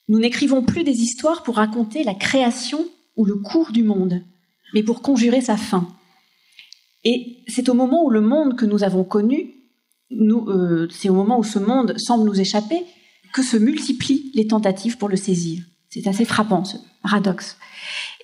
[0.08, 2.86] Nous n'écrivons plus des histoires pour raconter la création
[3.16, 4.22] ou le cours du monde,
[4.74, 5.88] mais pour conjurer sa fin.
[7.04, 9.54] Et c'est au moment où le monde que nous avons connu,
[10.12, 12.84] euh, c'est au moment où ce monde semble nous échapper,
[13.34, 15.64] que se multiplient les tentatives pour le saisir.
[15.90, 17.58] C'est assez frappant, ce paradoxe.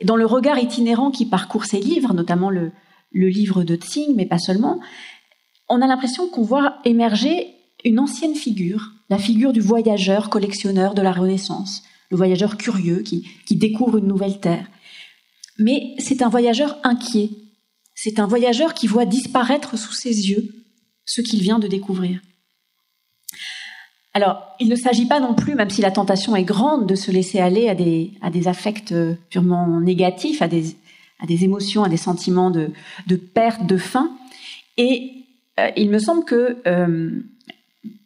[0.03, 2.71] Dans le regard itinérant qui parcourt ces livres, notamment le,
[3.11, 4.79] livre de Tsing, mais pas seulement,
[5.67, 7.47] on a l'impression qu'on voit émerger
[7.83, 13.27] une ancienne figure, la figure du voyageur collectionneur de la Renaissance, le voyageur curieux qui,
[13.45, 14.67] qui découvre une nouvelle terre.
[15.57, 17.29] Mais c'est un voyageur inquiet,
[18.01, 20.47] c'est un voyageur qui voit disparaître sous ses yeux
[21.03, 22.21] ce qu'il vient de découvrir.
[24.13, 27.11] Alors, il ne s'agit pas non plus, même si la tentation est grande, de se
[27.11, 30.77] laisser aller à des, à affects euh, purement négatifs, à des,
[31.19, 32.71] à émotions, à des sentiments de,
[33.33, 34.09] perte, de faim.
[34.77, 35.25] Et
[35.59, 37.21] euh, il me semble que euh,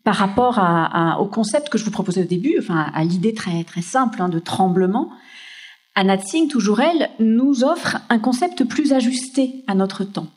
[0.04, 0.60] par rapport
[1.20, 4.28] au concept que je vous proposais au début, enfin à l'idée très très simple hein,
[4.28, 5.12] de tremblement,
[5.96, 10.28] Anna Tsing, toujours elle, nous offre un concept plus ajusté à notre temps.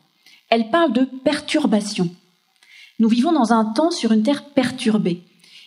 [0.49, 2.09] Elle parle de perturbation.
[2.99, 5.21] Nous vivons dans un temps sur une terre perturbée.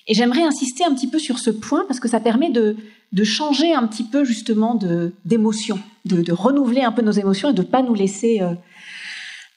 [0.07, 2.77] Et j'aimerais insister un petit peu sur ce point parce que ça permet de,
[3.25, 4.79] changer un petit peu justement
[5.25, 8.55] d'émotion, de, de, renouveler un peu nos émotions et de ne pas nous laisser euh,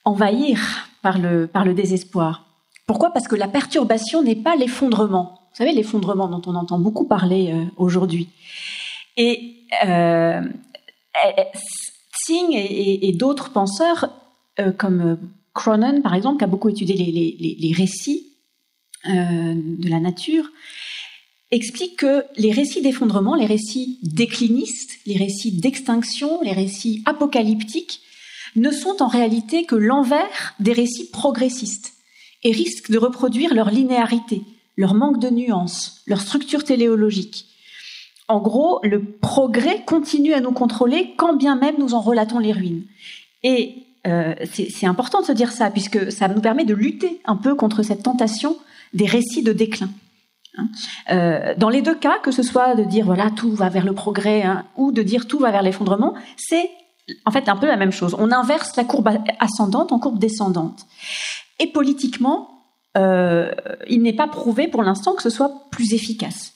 [0.03, 2.45] envahir par le, par le désespoir.
[2.85, 3.11] Pourquoi?
[3.11, 5.39] Parce que la perturbation n'est pas l'effondrement.
[5.51, 8.29] Vous savez, l'effondrement dont on entend beaucoup parler euh, aujourd'hui.
[9.17, 9.55] Et
[9.85, 10.41] euh,
[12.13, 14.09] Tsing et, d'autres penseurs,
[14.59, 15.19] euh, comme
[15.53, 18.33] Cronin par exemple, qui a beaucoup étudié les récits
[19.07, 20.49] euh, de la nature,
[21.51, 28.01] explique que les récits d'effondrement, les récits déclinistes, les récits d'extinction, les récits apocalyptiques,
[28.55, 31.93] ne sont en réalité que l'envers des récits progressistes
[32.43, 34.41] et risquent de reproduire leur linéarité,
[34.77, 37.47] leur manque de nuances, leur structure téléologique.
[38.27, 42.53] En gros, le progrès continue à nous contrôler quand bien même nous en relatons les
[42.53, 42.83] ruines.
[43.43, 47.35] Et euh, c'est important de se dire ça, puisque ça nous permet de lutter un
[47.35, 48.57] peu contre cette tentation
[48.93, 49.89] des récits de déclin.
[50.57, 50.67] Hein.
[51.11, 53.93] Euh, dans les deux cas, que ce soit de dire voilà tout va vers le
[53.93, 56.69] progrès hein, ou de dire tout va vers l'effondrement, c'est
[57.25, 58.15] en fait un peu la même chose.
[58.19, 59.09] On inverse la courbe
[59.39, 60.85] ascendante en courbe descendante.
[61.59, 62.49] Et politiquement,
[62.97, 63.51] euh,
[63.89, 66.52] il n'est pas prouvé pour l'instant que ce soit plus efficace.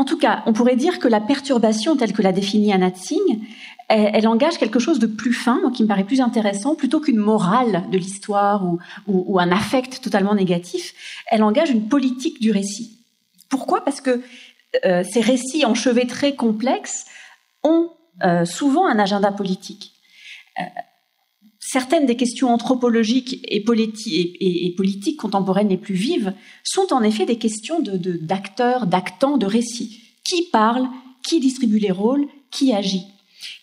[0.00, 3.44] En tout cas, on pourrait dire que la perturbation telle que l'a définie Anna Tsing,
[3.88, 7.84] elle, engage quelque chose de plus fin, qui me paraît plus intéressant, plutôt qu'une morale
[7.92, 8.64] de l'histoire
[9.06, 10.94] ou, un affect totalement négatif.
[11.26, 12.96] Elle engage une politique du récit.
[13.50, 13.84] Pourquoi?
[13.84, 14.22] Parce que
[14.86, 17.04] euh, ces récits enchevêtrés complexes
[17.62, 17.90] ont
[18.24, 19.92] euh, souvent un agenda politique.
[20.58, 20.62] Euh,
[21.72, 27.78] Certaines des questions anthropologiques et, politiques contemporaines les plus vives sont en effet des questions
[27.80, 30.00] d'acteurs, d'actants, de récits.
[30.24, 30.88] Qui parle
[31.22, 33.04] Qui distribue les rôles Qui agit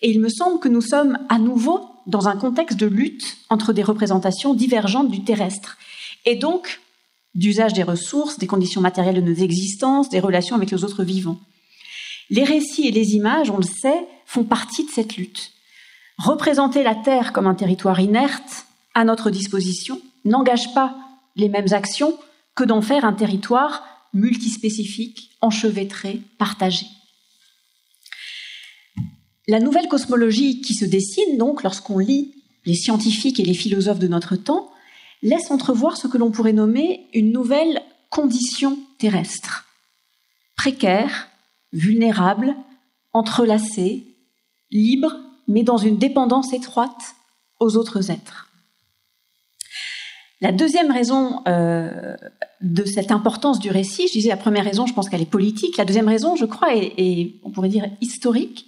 [0.02, 3.74] Et il me semble que nous sommes à nouveau dans un contexte de lutte entre
[3.74, 5.78] des représentations divergentes du terrestre,
[6.26, 6.80] et donc
[7.36, 11.42] d'usage des ressources, des conditions matérielles de nos existences, des relations avec les autres vivants.
[12.30, 15.52] Les récits et les images, on le sait, font partie de cette lutte.
[16.18, 18.66] Représenter la Terre comme un territoire inerte
[18.96, 20.96] à notre disposition n'engage pas
[21.36, 22.18] les mêmes actions
[22.56, 26.88] que d'en faire un territoire multispécifique, enchevêtré, partagé.
[29.48, 32.34] La nouvelle cosmologie qui se dessine donc lorsqu'on lit
[32.66, 34.72] les scientifiques et les philosophes de notre temps
[35.22, 39.66] laisse entrevoir ce que l'on pourrait nommer une nouvelle condition terrestre.
[40.56, 41.30] Précaire,
[41.72, 42.56] vulnérable,
[43.14, 44.04] entrelacée,
[44.72, 45.16] libre,
[45.48, 47.16] mais dans une dépendance étroite
[47.60, 48.48] aux autres êtres.
[50.40, 52.16] La deuxième raison euh,
[52.62, 55.78] de cette importance du récit, je disais la première raison, je pense qu'elle est politique.
[55.78, 58.68] La deuxième raison, je crois, est, on pourrait dire historique.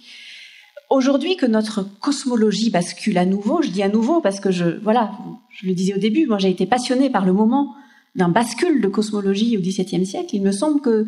[0.88, 5.12] Aujourd'hui, que notre cosmologie bascule à nouveau, je dis à nouveau parce que je, voilà,
[5.50, 7.76] je le disais au début, moi j'ai été passionnée par le moment
[8.16, 10.34] d'un bascule de cosmologie au XVIIe siècle.
[10.34, 11.06] Il me semble que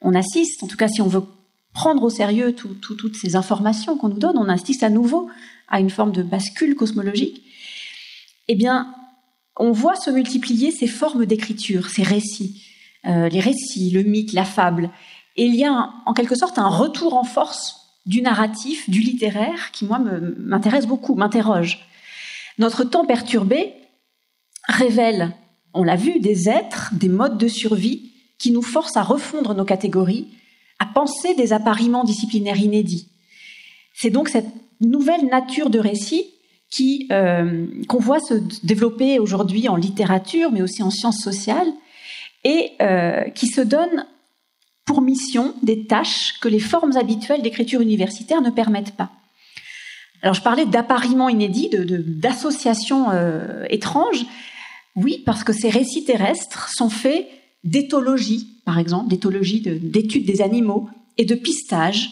[0.00, 1.24] on assiste, en tout cas si on veut
[1.74, 5.28] prendre au sérieux toutes ces informations qu'on nous donne, on assiste à nouveau
[5.68, 7.42] à une forme de bascule cosmologique.
[8.48, 8.94] Eh bien,
[9.56, 12.64] on voit se multiplier ces formes d'écriture, ces récits,
[13.06, 14.90] euh, les récits, le mythe, la fable.
[15.36, 19.72] Et il y a en quelque sorte un retour en force du narratif, du littéraire,
[19.72, 21.86] qui moi m'intéresse beaucoup, m'interroge.
[22.58, 23.72] Notre temps perturbé
[24.68, 25.32] révèle,
[25.72, 29.64] on l'a vu, des êtres, des modes de survie qui nous forcent à refondre nos
[29.64, 30.28] catégories,
[30.78, 33.08] à penser des appariements disciplinaires inédits.
[33.94, 34.48] C'est donc cette
[34.80, 36.26] nouvelle nature de récit
[36.70, 41.72] qui euh, qu'on voit se développer aujourd'hui en littérature, mais aussi en sciences sociales,
[42.42, 44.06] et euh, qui se donne
[44.84, 49.10] pour mission des tâches que les formes habituelles d'écriture universitaire ne permettent pas.
[50.22, 54.24] Alors je parlais d'appariements inédits, d'associations euh, étranges.
[54.96, 57.26] Oui, parce que ces récits terrestres sont faits
[57.64, 60.88] d'éthologie, par exemple, d'éthologie d'études des animaux
[61.18, 62.10] et de pistage.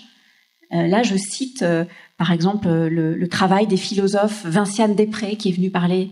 [0.73, 1.85] Euh, là, je cite euh,
[2.19, 6.11] par exemple le, travail des philosophes Vinciane Després, qui est venu parler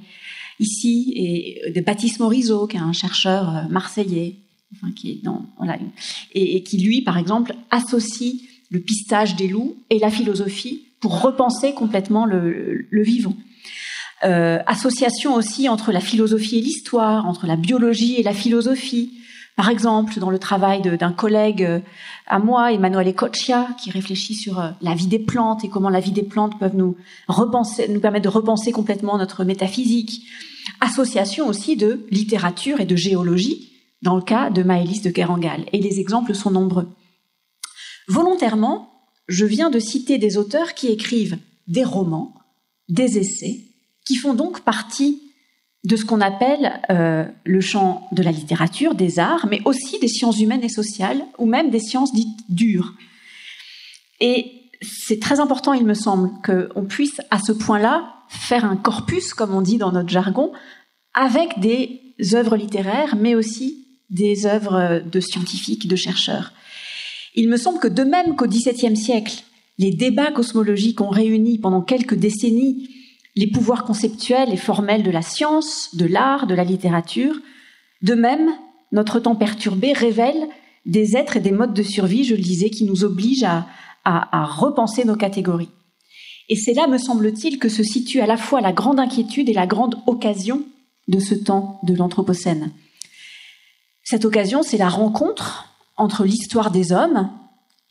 [0.59, 4.37] ici, et de Baptiste Morisot, qui est un chercheur marseillais,
[4.95, 5.79] qui est dans, voilà,
[6.35, 8.35] et, qui lui, par exemple, associe
[8.71, 13.37] le pistage des loups et la philosophie pour repenser complètement le, vivant.
[14.23, 19.13] Euh, association aussi entre la philosophie et l'histoire, entre la biologie et la philosophie.
[19.57, 21.81] Par exemple, dans le travail d'un collègue euh,
[22.27, 26.01] à moi, Emmanuel Ecoccia, qui réfléchit sur euh, la vie des plantes et comment la
[26.01, 26.97] vie des plantes peuvent nous
[28.01, 30.27] permettre de repenser complètement notre métaphysique.
[30.81, 33.73] Association aussi de littérature et de géologie,
[34.03, 35.67] dans le cas de Maëlys de Kerangal.
[35.73, 36.89] Et les exemples sont nombreux.
[38.09, 38.91] Volontairement,
[39.29, 41.39] je viens de citer des auteurs qui écrivent
[41.69, 42.35] des romans,
[42.89, 43.61] des essais,
[44.07, 45.23] qui font donc partie
[45.85, 50.09] de ce qu'on appelle euh, le champ de la littérature, des arts, mais aussi des
[50.09, 52.95] sciences humaines et sociales, ou même des sciences dites dures.
[54.21, 54.53] Et
[54.83, 59.55] c'est très important, il me semble, qu'on puisse à ce point-là faire un corpus, comme
[59.55, 60.53] on dit dans notre jargon,
[61.15, 62.01] avec des
[62.35, 66.53] œuvres littéraires, mais aussi des œuvres de scientifiques, de chercheurs.
[67.35, 69.45] Il me semble que de même qu'au XVIIe siècle,
[69.79, 72.91] les débats cosmologiques ont réuni pendant quelques décennies
[73.37, 77.37] les pouvoirs conceptuels et formels de la science, de l'art, de la littérature,
[78.03, 78.51] de même,
[78.93, 80.49] notre temps perturbé révèle
[80.87, 83.67] des êtres et des modes de survie, je le disais, qui nous obligent à,
[84.45, 85.69] repenser nos catégories.
[86.49, 89.55] Et c'est là, me semble-t-il, que se situe à la fois la grande inquiétude et
[89.55, 90.63] la grande occasion
[91.07, 92.73] de ce temps de l'Anthropocène.
[94.03, 97.31] Cette occasion, c'est la rencontre entre l'histoire des hommes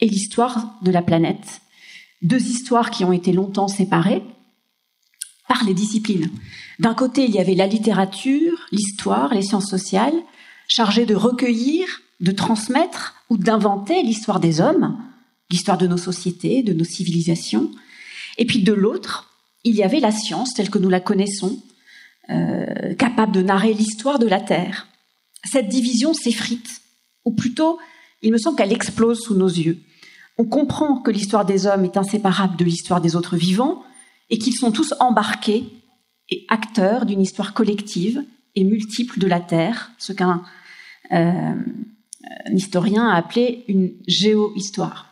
[0.02, 1.62] et l'histoire de la planète.
[2.22, 4.24] Deux histoires qui ont été longtemps séparées
[5.50, 6.30] par les disciplines.
[6.80, 10.16] D'un côté, il y avait la littérature, l'histoire, les sciences sociales,
[10.70, 11.86] chargées de recueillir,
[12.22, 14.97] de transmettre ou d'inventer l'histoire des hommes,
[15.50, 17.70] l'histoire de nos sociétés, de nos civilisations.
[18.38, 19.34] Et puis de l'autre,
[19.66, 21.62] il y avait la science telle que nous la connaissons,
[22.30, 24.88] euh, capable de narrer l'histoire de la Terre
[25.43, 26.82] cette division s'effrite,
[27.26, 27.80] ou plutôt,
[28.22, 29.80] il me semble qu'elle explose sous nos yeux.
[30.38, 33.84] On comprend que l'histoire des hommes est inséparable de l'histoire des autres vivants
[34.30, 35.65] et qu'ils sont tous embarqués
[36.30, 38.23] et acteurs d'une histoire collective
[38.55, 40.43] et multiple de la Terre, ce qu'un
[41.11, 41.55] euh,
[42.51, 45.11] historien a appelé une géohistoire.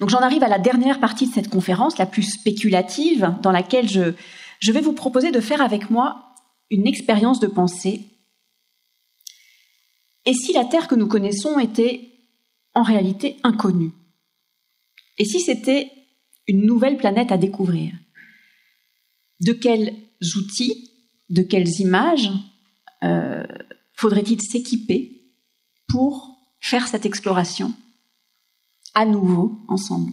[0.00, 3.88] Donc j'en arrive à la dernière partie de cette conférence, la plus spéculative, dans laquelle
[3.88, 4.14] je,
[4.58, 6.34] je vais vous proposer de faire avec moi
[6.70, 8.08] une expérience de pensée.
[10.24, 12.10] Et si la Terre que nous connaissons était
[12.74, 13.92] en réalité inconnue?
[15.18, 15.90] Et si c'était
[16.46, 17.92] une nouvelle planète à découvrir
[19.40, 19.94] De quels
[20.36, 20.90] outils,
[21.30, 22.30] de quelles images
[23.02, 23.44] euh,
[23.94, 25.22] faudrait-il s'équiper
[25.88, 27.72] pour faire cette exploration
[28.94, 30.12] à nouveau ensemble?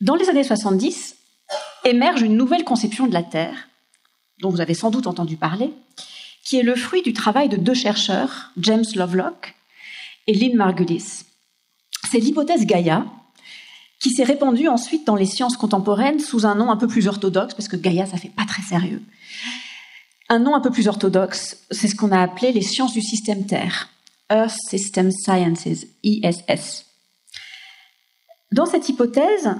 [0.00, 1.16] Dans les années 70,
[1.84, 3.68] émerge une nouvelle conception de la Terre,
[4.40, 5.72] dont vous avez sans doute entendu parler,
[6.44, 9.54] qui est le fruit du travail de deux chercheurs, James Lovelock
[10.26, 11.24] et Lynn Margulis.
[12.10, 13.06] C'est l'hypothèse Gaïa,
[14.02, 17.54] qui s'est répandue ensuite dans les sciences contemporaines sous un nom un peu plus orthodoxe,
[17.54, 19.00] parce que Gaïa, ça fait pas très sérieux.
[20.28, 23.46] Un nom un peu plus orthodoxe, c'est ce qu'on a appelé les sciences du système
[23.46, 23.90] Terre,
[24.28, 26.86] Earth System Sciences, ISS.
[28.50, 29.54] Dans cette hypothèse,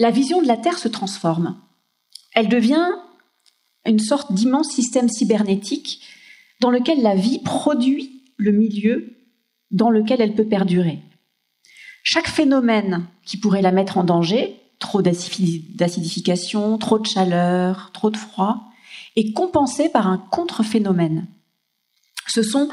[0.00, 1.56] la vision de la Terre se transforme.
[2.34, 2.88] Elle devient
[3.86, 6.02] une sorte d'immense système cybernétique
[6.60, 9.16] dans lequel la vie produit le milieu
[9.70, 10.98] dans lequel elle peut perdurer.
[12.02, 18.16] Chaque phénomène qui pourrait la mettre en danger, trop d'acidification, trop de chaleur, trop de
[18.16, 18.72] froid,
[19.16, 21.26] est compensé par un contre-phénomène.
[22.26, 22.68] Ce sont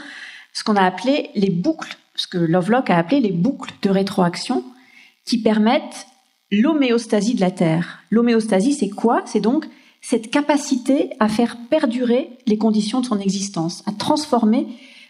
[0.53, 4.63] ce qu'on a appelé les boucles, ce que Lovelock a appelé les boucles de rétroaction,
[5.25, 6.07] qui permettent
[6.51, 7.99] l'homéostasie de la Terre.
[8.09, 9.21] L'homéostasie, c'est quoi?
[9.25, 9.67] C'est donc
[10.01, 14.67] cette capacité à faire perdurer les conditions de son existence, à transformer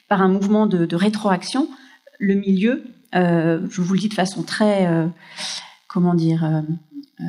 [0.08, 1.70] par un mouvement de, rétroaction
[2.18, 2.84] le milieu.
[3.16, 5.08] Euh, je vous le dis de façon très, euh,
[5.88, 7.24] comment dire, euh,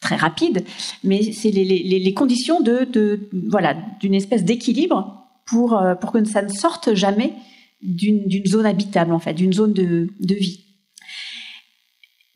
[0.00, 0.64] très rapide,
[1.02, 6.94] mais c'est les, conditions de, voilà d'une espèce d'équilibre pour pour que ça ne sorte
[6.94, 7.34] jamais
[7.82, 10.64] d'une zone habitable en fait, d'une zone de vie.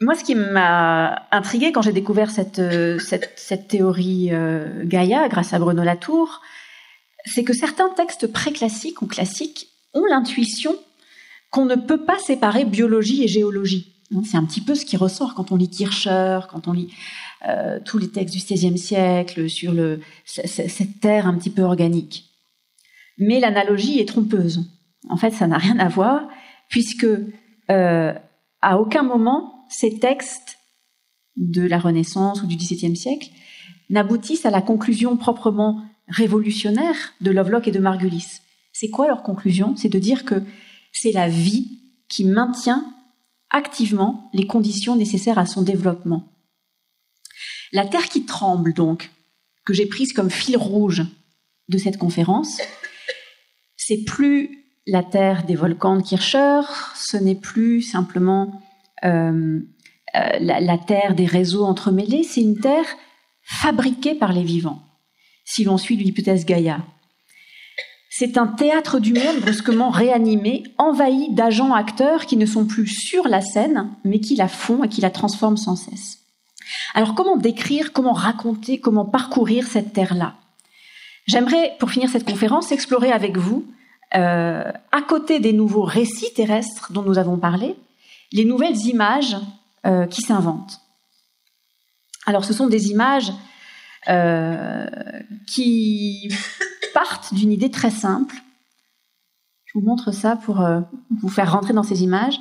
[0.00, 2.62] Moi, ce qui m'a intrigué quand j'ai découvert cette,
[3.00, 6.40] cette, cette théorie euh, Gaïa grâce à Bruno Latour,
[7.24, 10.76] c'est que certains textes préclassiques ou classiques ont l'intuition
[11.51, 13.94] qu'on ne peut pas séparer biologie et géologie.
[14.24, 16.92] C'est un petit peu ce qui ressort quand on lit Kircher, quand on lit
[17.46, 19.74] euh, tous les textes du XVIe siècle sur
[20.24, 22.24] cette terre un petit peu organique.
[23.18, 24.64] Mais l'analogie est trompeuse.
[25.11, 26.28] En fait, ça n'a rien à voir,
[26.68, 27.07] puisque
[27.70, 28.14] euh,
[28.62, 30.59] à aucun moment ces textes
[31.36, 33.28] de la Renaissance ou du XVIIe siècle
[33.90, 38.40] n'aboutissent à la conclusion proprement révolutionnaire de Lovelock et de Margulis.
[38.72, 39.76] C'est quoi leur conclusion?
[39.76, 40.42] C'est de dire que
[40.93, 42.84] c'est la vie qui maintient
[43.51, 46.32] activement les conditions nécessaires à son développement.
[47.72, 49.11] La Terre qui tremble, donc,
[49.64, 51.05] que j'ai prise comme fil rouge
[51.68, 52.61] de cette conférence,
[53.76, 56.61] c'est plus la Terre des volcans de Kircher,
[56.95, 58.62] ce n'est plus simplement
[59.05, 59.61] euh,
[60.16, 62.86] euh, la, terre des réseaux entremêlés, c'est une terre
[63.43, 64.82] fabriquée par les vivants,
[65.45, 66.82] si l'on suit l'hypothèse Gaïa.
[68.18, 73.28] C'est un théâtre du monde brusquement réanimé, envahi d'agents acteurs qui ne sont plus sur
[73.28, 76.18] la scène, mais qui la font et qui la transforment sans cesse.
[76.94, 80.34] Alors comment décrire, comment raconter, comment parcourir cette terre-là?
[81.28, 83.64] J'aimerais, pour finir cette conférence, explorer avec vous,
[84.16, 87.76] euh, à côté des nouveaux récits terrestres dont nous avons parlé,
[88.32, 89.36] les nouvelles images
[89.86, 90.80] euh, qui s'inventent.
[92.26, 93.32] Alors ce sont des images
[94.08, 94.88] euh,
[95.46, 96.32] qui
[96.93, 98.36] partent d'une idée très simple.
[99.64, 100.80] Je vous montre ça pour euh,
[101.20, 102.39] vous faire rentrer dans ces images.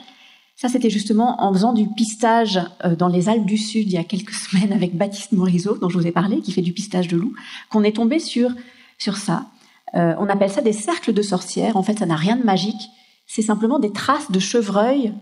[0.56, 2.60] Ça, c'était justement en faisant du pistage
[2.98, 5.98] dans les Alpes du Sud il y a quelques semaines avec Baptiste Morisot, dont je
[5.98, 7.34] vous ai parlé, qui fait du pistage de loup,
[7.70, 8.52] qu'on est tombé sur,
[8.98, 9.46] sur ça.
[9.94, 11.78] on appelle ça des cercles de sorcières.
[11.78, 12.90] En fait, ça n'a rien de magique.
[13.28, 15.14] C'est simplement des traces de chevreuils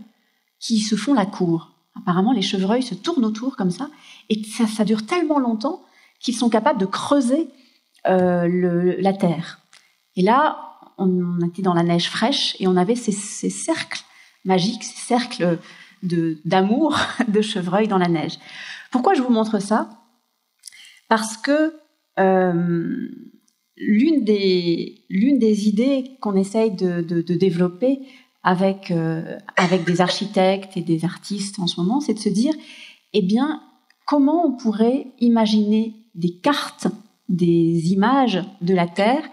[0.59, 1.71] qui se font la cour.
[1.95, 3.89] Apparemment, les chevreuils se tournent autour comme ça,
[4.29, 5.83] et ça, dure tellement longtemps
[6.19, 7.47] qu'ils sont capables de creuser
[8.07, 9.59] euh, la terre.
[10.15, 10.57] Et là,
[10.97, 14.01] on, était dans la neige fraîche et on avait ces, cercles
[14.43, 15.59] magiques, ces cercles
[16.03, 16.97] d'amour
[17.27, 18.37] de, chevreuils dans la neige.
[18.91, 19.89] Pourquoi je vous montre ça?
[21.09, 21.73] Parce que
[22.19, 23.09] euh,
[23.77, 27.99] l'une des, idées qu'on essaye de, développer
[28.45, 32.53] euh, avec des architectes et des artistes en ce moment, c'est de se dire,
[33.13, 33.61] eh bien,
[34.05, 36.87] comment on pourrait imaginer des cartes,
[37.29, 39.23] des images de la Terre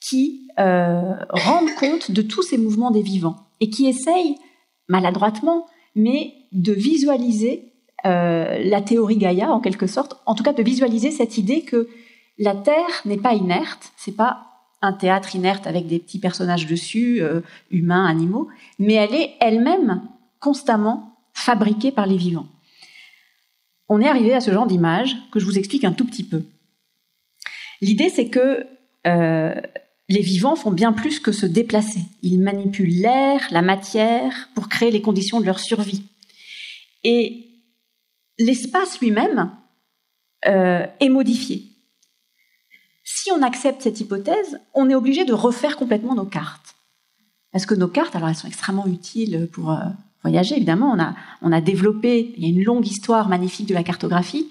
[0.00, 4.36] qui euh, rendent compte de tous ces mouvements des vivants et qui essayent,
[4.88, 7.72] maladroitement, mais de visualiser
[8.06, 11.88] euh, la théorie Gaïa en quelque sorte, en tout cas de visualiser cette idée que
[12.38, 17.22] la Terre n'est pas inerte, c'est pas un théâtre inerte avec des petits personnages dessus,
[17.22, 18.48] euh, humains, animaux,
[18.78, 20.02] mais elle est elle-même
[20.40, 22.46] constamment fabriquée par les vivants.
[23.88, 26.42] on est arrivé à ce genre d'image que je vous explique un tout petit peu.
[27.84, 28.66] L'idée, c'est que
[29.06, 29.54] euh,
[30.08, 32.00] les vivants font bien plus que se déplacer.
[32.22, 36.02] Ils manipulent l'air, la matière, pour créer les conditions de leur survie.
[37.02, 37.44] Et
[38.38, 39.50] l'espace lui-même
[40.46, 41.64] euh, est modifié.
[43.04, 46.76] Si on accepte cette hypothèse, on est obligé de refaire complètement nos cartes.
[47.52, 49.84] Parce que nos cartes, alors elles sont extrêmement utiles pour euh,
[50.22, 50.90] voyager, évidemment.
[50.90, 54.48] On a, on a développé, il y a une longue histoire magnifique de la cartographie.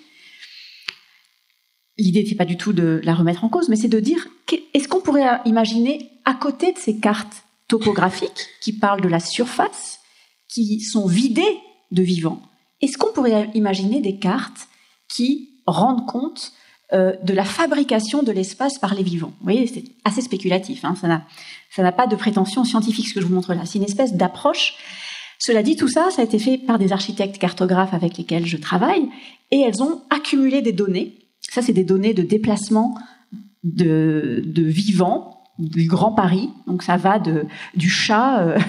[1.97, 4.27] L'idée n'était pas du tout de la remettre en cause, mais c'est de dire,
[4.73, 9.99] est-ce qu'on pourrait imaginer à côté de ces cartes topographiques qui parlent de la surface,
[10.47, 11.59] qui sont vidées
[11.91, 12.41] de vivants,
[12.81, 14.67] est-ce qu'on pourrait imaginer des cartes
[15.07, 16.53] qui rendent compte
[16.91, 19.33] euh, de la fabrication de l'espace par les vivants?
[19.39, 23.27] Vous voyez, c'est assez spéculatif, hein, ça n'a pas de prétention scientifique ce que je
[23.27, 24.75] vous montre là, c'est une espèce d'approche
[25.45, 28.55] cela dit, tout ça, ça a été fait par des architectes cartographes avec lesquels je
[28.55, 29.09] travaille,
[29.51, 31.17] et elles ont accumulé des données.
[31.53, 32.95] Ça, c'est des données de déplacement
[33.63, 36.49] de, vivants du Grand Paris.
[36.65, 38.59] Donc ça va du chat euh,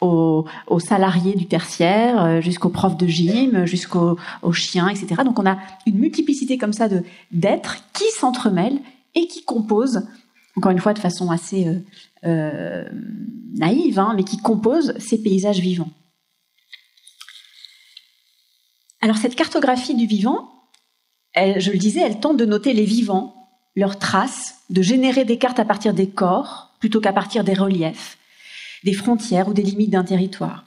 [0.00, 0.46] aux,
[0.80, 4.16] salariés du tertiaire, euh, jusqu'aux profs de gym, jusqu'aux
[4.54, 5.24] chiens, etc.
[5.26, 6.88] Donc on a une multiplicité comme ça
[7.32, 8.80] d'êtres qui s'entremêlent
[9.14, 10.08] et qui composent,
[10.56, 11.84] encore une fois de façon assez
[12.24, 12.88] euh,
[13.52, 15.90] naïve, hein, mais qui composent ces paysages vivants.
[19.02, 20.51] Alors cette cartographie du vivant,
[21.34, 23.34] je le disais, elle tente de noter les vivants,
[23.76, 28.18] leurs traces, de générer des cartes à partir des corps plutôt qu'à partir des reliefs,
[28.84, 30.64] des frontières ou des limites d'un territoire.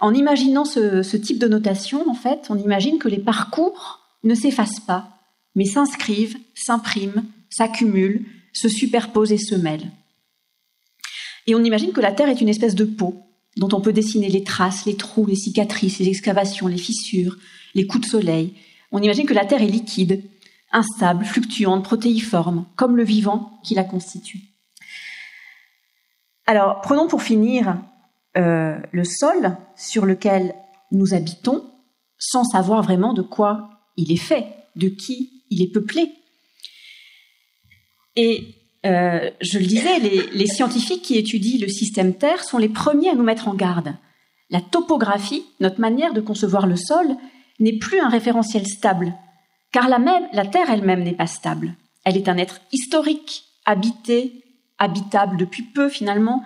[0.00, 4.80] En imaginant ce, type de notation, en fait, on imagine que les parcours ne s'effacent
[4.80, 5.08] pas,
[5.54, 9.90] mais s'inscrivent, s'impriment, s'accumulent, se superposent et se mêlent.
[11.46, 13.22] Et on imagine que la Terre est une espèce de peau
[13.56, 17.36] dont on peut dessiner les traces, les trous, les cicatrices, les excavations, les fissures,
[17.74, 18.54] les coups de soleil.
[18.92, 20.22] On imagine que la Terre est liquide,
[20.70, 24.40] instable, fluctuante, protéiforme, comme le vivant qui la constitue.
[26.46, 27.78] Alors, prenons pour finir
[28.36, 30.54] euh, le sol sur lequel
[30.90, 31.64] nous habitons,
[32.18, 36.12] sans savoir vraiment de quoi il est fait, de qui il est peuplé.
[38.16, 43.10] Et euh, je le disais, les, scientifiques qui étudient le système Terre sont les premiers
[43.10, 43.94] à nous mettre en garde.
[44.50, 47.16] La topographie, notre manière de concevoir le sol,
[47.62, 49.14] n'est plus un référentiel stable,
[49.72, 51.74] car la, Terre elle-même n'est pas stable.
[52.04, 54.42] Elle est un être historique, habité,
[54.78, 56.44] habitable depuis peu finalement.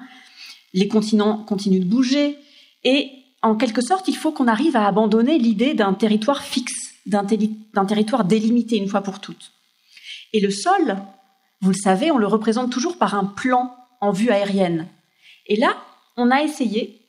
[0.75, 2.37] Les continents continuent de bouger,
[2.85, 3.11] et
[3.43, 8.25] en quelque sorte, il faut qu'on arrive à abandonner l'idée d'un territoire fixe, d'un territoire
[8.25, 9.53] délimité une fois pour toutes.
[10.33, 10.97] Et le sol,
[11.61, 14.87] vous le savez, on le représente toujours par un plan en vue aérienne.
[15.47, 15.77] Et là,
[16.17, 17.01] on a essayé,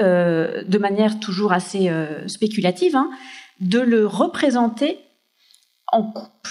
[0.00, 3.10] euh, de manière toujours assez euh, spéculative, hein,
[3.60, 4.98] de le représenter
[5.92, 6.48] en coupe.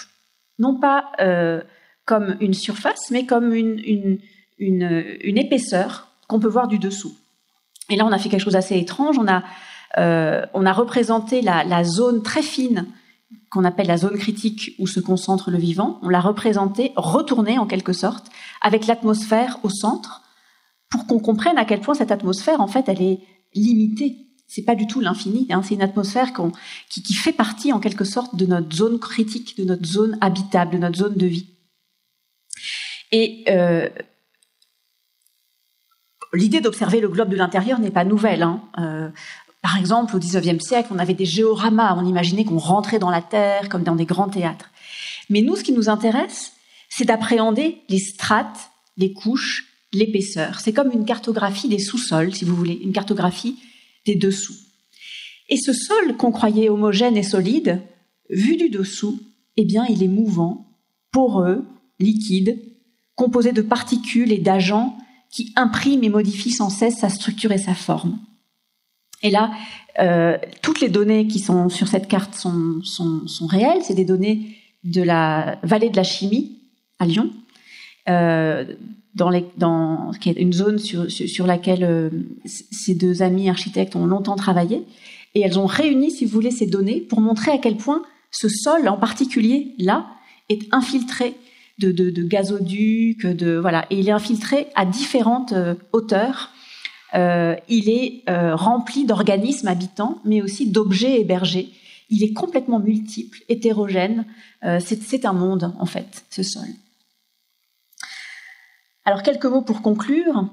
[0.59, 1.61] Non pas euh,
[2.05, 4.19] comme une surface, mais comme une,
[4.57, 7.15] une, épaisseur qu'on peut voir du dessous.
[7.89, 9.17] Et là, on a fait quelque chose d'assez étrange.
[9.17, 9.43] On a,
[10.53, 12.85] on a représenté la, la zone très fine
[13.49, 17.67] qu'on appelle la zone critique où se concentre le vivant, on l'a représenté, retourné en
[17.67, 18.27] quelque sorte,
[18.61, 20.21] avec l'atmosphère au centre,
[20.89, 23.19] pour qu'on comprenne à quel point cette atmosphère, en fait, elle est
[23.53, 24.22] limitée.
[24.55, 25.63] C'est pas du tout l'infini, hein.
[25.63, 26.31] c'est une atmosphère
[26.87, 30.77] qui, fait partie en quelque sorte de notre zone critique, de notre zone habitable, de
[30.77, 31.47] notre zone de vie.
[33.11, 33.89] Et euh,
[36.33, 38.43] l'idée d'observer le globe de l'intérieur n'est pas nouvelle.
[38.43, 38.61] Hein.
[38.77, 39.09] Euh,
[39.63, 43.23] par exemple, au XIXe siècle, on avait des géoramas, on imaginait qu'on rentrait dans la
[43.23, 44.69] Terre comme dans des grands théâtres.
[45.31, 46.51] Mais nous, ce qui nous intéresse,
[46.89, 50.59] c'est d'appréhender les strates, les couches, l'épaisseur.
[50.59, 53.57] C'est comme une cartographie des sous-sols, si vous voulez, une cartographie
[54.05, 54.55] des dessous.
[55.49, 57.81] Et ce sol qu'on croyait homogène et solide,
[58.29, 59.19] vu du dessous,
[59.57, 60.67] eh bien, il est mouvant,
[61.11, 61.65] poreux,
[61.99, 62.59] liquide,
[63.15, 64.97] composé de particules et d'agents
[65.29, 68.19] qui impriment et modifient sans cesse sa structure et sa forme.
[69.21, 69.51] Et là,
[69.99, 73.83] euh, toutes les données qui sont sur cette carte sont, sont, réelles.
[73.83, 76.59] C'est des données de la vallée de la chimie
[76.99, 77.31] à Lyon,
[78.09, 78.65] euh,
[79.15, 82.09] dans, les, dans qui est une zone sur, sur laquelle euh,
[82.45, 84.83] ces deux amis architectes ont longtemps travaillé.
[85.35, 88.47] Et elles ont réuni, si vous voulez, ces données pour montrer à quel point ce
[88.49, 90.07] sol, en particulier là,
[90.49, 91.35] est infiltré
[91.79, 95.53] de, de, de gazoducs, de voilà, et il est infiltré à différentes
[95.91, 96.51] hauteurs
[97.15, 101.69] euh, il est euh, rempli d'organismes habitants, mais aussi d'objets hébergés.
[102.09, 104.25] Il est complètement multiple, hétérogène.
[104.63, 106.67] Euh, c'est un monde, en fait, ce sol.
[109.05, 110.49] Alors, quelques mots pour conclure.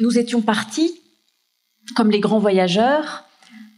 [0.00, 0.98] Nous étions partis,
[1.94, 3.24] comme les grands voyageurs,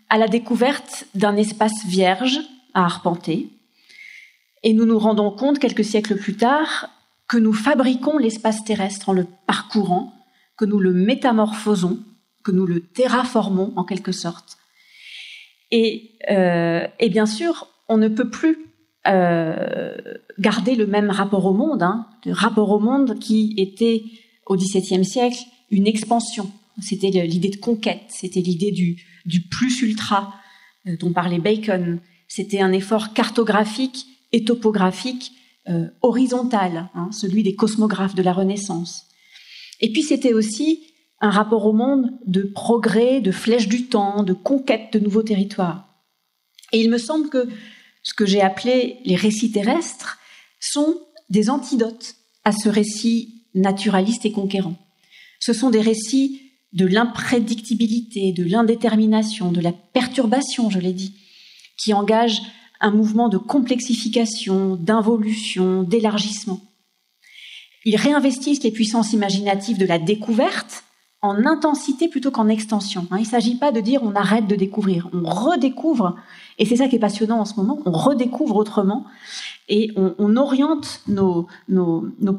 [0.08, 2.38] à la découverte d'un espace vierge,
[2.74, 3.48] à arpenter.
[4.62, 6.90] Et nous nous rendons compte quelques siècles plus tard
[7.26, 10.12] que nous fabriquons l'espace terrestre en le parcourant,
[10.56, 11.98] que nous le métamorphosons,
[12.44, 14.58] que nous le terraformons en quelque sorte.
[15.70, 18.69] Et, euh, et bien sûr, on ne peut plus
[19.06, 19.96] euh,
[20.38, 24.02] garder le même rapport au monde, hein, le rapport au monde qui était
[24.46, 25.38] au XVIIe siècle
[25.70, 26.50] une expansion.
[26.82, 29.02] C'était l'idée de conquête, c'était l'idée du,
[29.50, 30.34] plus ultra
[30.86, 32.00] euh, dont parlait Bacon.
[32.28, 35.32] C'était un effort cartographique et topographique
[35.68, 39.06] euh, horizontal, hein, celui des cosmographes de la Renaissance.
[39.80, 40.82] Et puis c'était aussi
[41.20, 45.86] un rapport au monde de progrès, de flèche du temps, de conquête de nouveaux territoires.
[46.72, 47.48] Et il me semble que
[48.02, 50.18] ce que j'ai appelé les récits terrestres
[50.58, 54.76] sont des antidotes à ce récit naturaliste et conquérant.
[55.38, 56.42] Ce sont des récits
[56.72, 61.14] de l'imprédictibilité, de l'indétermination, de la perturbation, je l'ai dit,
[61.76, 62.42] qui engagent
[62.80, 66.60] un mouvement de complexification, d'involution, d'élargissement.
[67.84, 70.84] Ils réinvestissent les puissances imaginatives de la découverte
[71.22, 73.06] en intensité plutôt qu'en extension.
[73.10, 73.16] Hein.
[73.18, 76.16] Il ne s'agit pas de dire on arrête de découvrir, on redécouvre,
[76.58, 79.04] et c'est ça qui est passionnant en ce moment, on redécouvre autrement,
[79.68, 81.46] et on, oriente nos,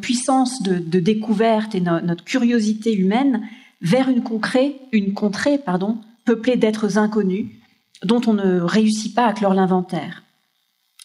[0.01, 3.47] puissances de, découverte et notre curiosité humaine
[3.81, 4.23] vers une,
[4.91, 7.47] une contrée pardon, peuplée d'êtres inconnus
[8.03, 10.23] dont on ne réussit pas à clore l'inventaire.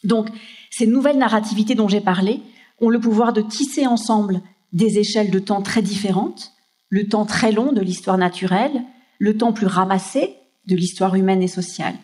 [0.03, 0.29] Donc,
[0.71, 2.41] ces nouvelles narrativités dont j'ai parlé
[2.81, 4.41] ont le pouvoir de tisser ensemble
[4.73, 6.53] des échelles de temps très différentes,
[6.89, 8.83] le temps très long de l'histoire naturelle,
[9.19, 11.97] le temps plus ramassé de l'histoire humaine et sociale.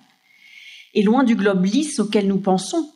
[0.95, 2.91] Et loin du globe lisse auquel nous pensons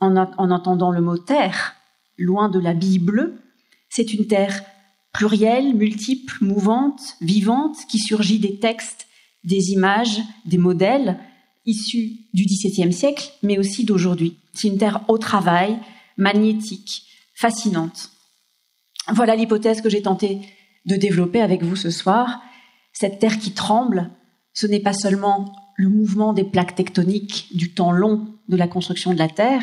[0.00, 1.74] en, entendant le mot terre,
[2.18, 3.40] loin de la bille bleue,
[3.88, 4.62] c'est une terre
[5.12, 9.06] plurielle, multiple, mouvante, vivante, qui surgit des textes,
[9.44, 11.18] des images, des modèles
[11.66, 14.36] issus du XVIIe siècle, mais aussi d'aujourd'hui.
[14.52, 15.78] C'est une terre au travail,
[16.16, 17.04] magnétique,
[17.34, 18.10] fascinante.
[19.12, 20.40] Voilà l'hypothèse que j'ai tenté
[20.86, 22.40] de développer avec vous ce soir.
[22.92, 24.10] Cette terre qui tremble,
[24.52, 29.12] ce n'est pas seulement le mouvement des plaques tectoniques du temps long de la construction
[29.12, 29.62] de la Terre,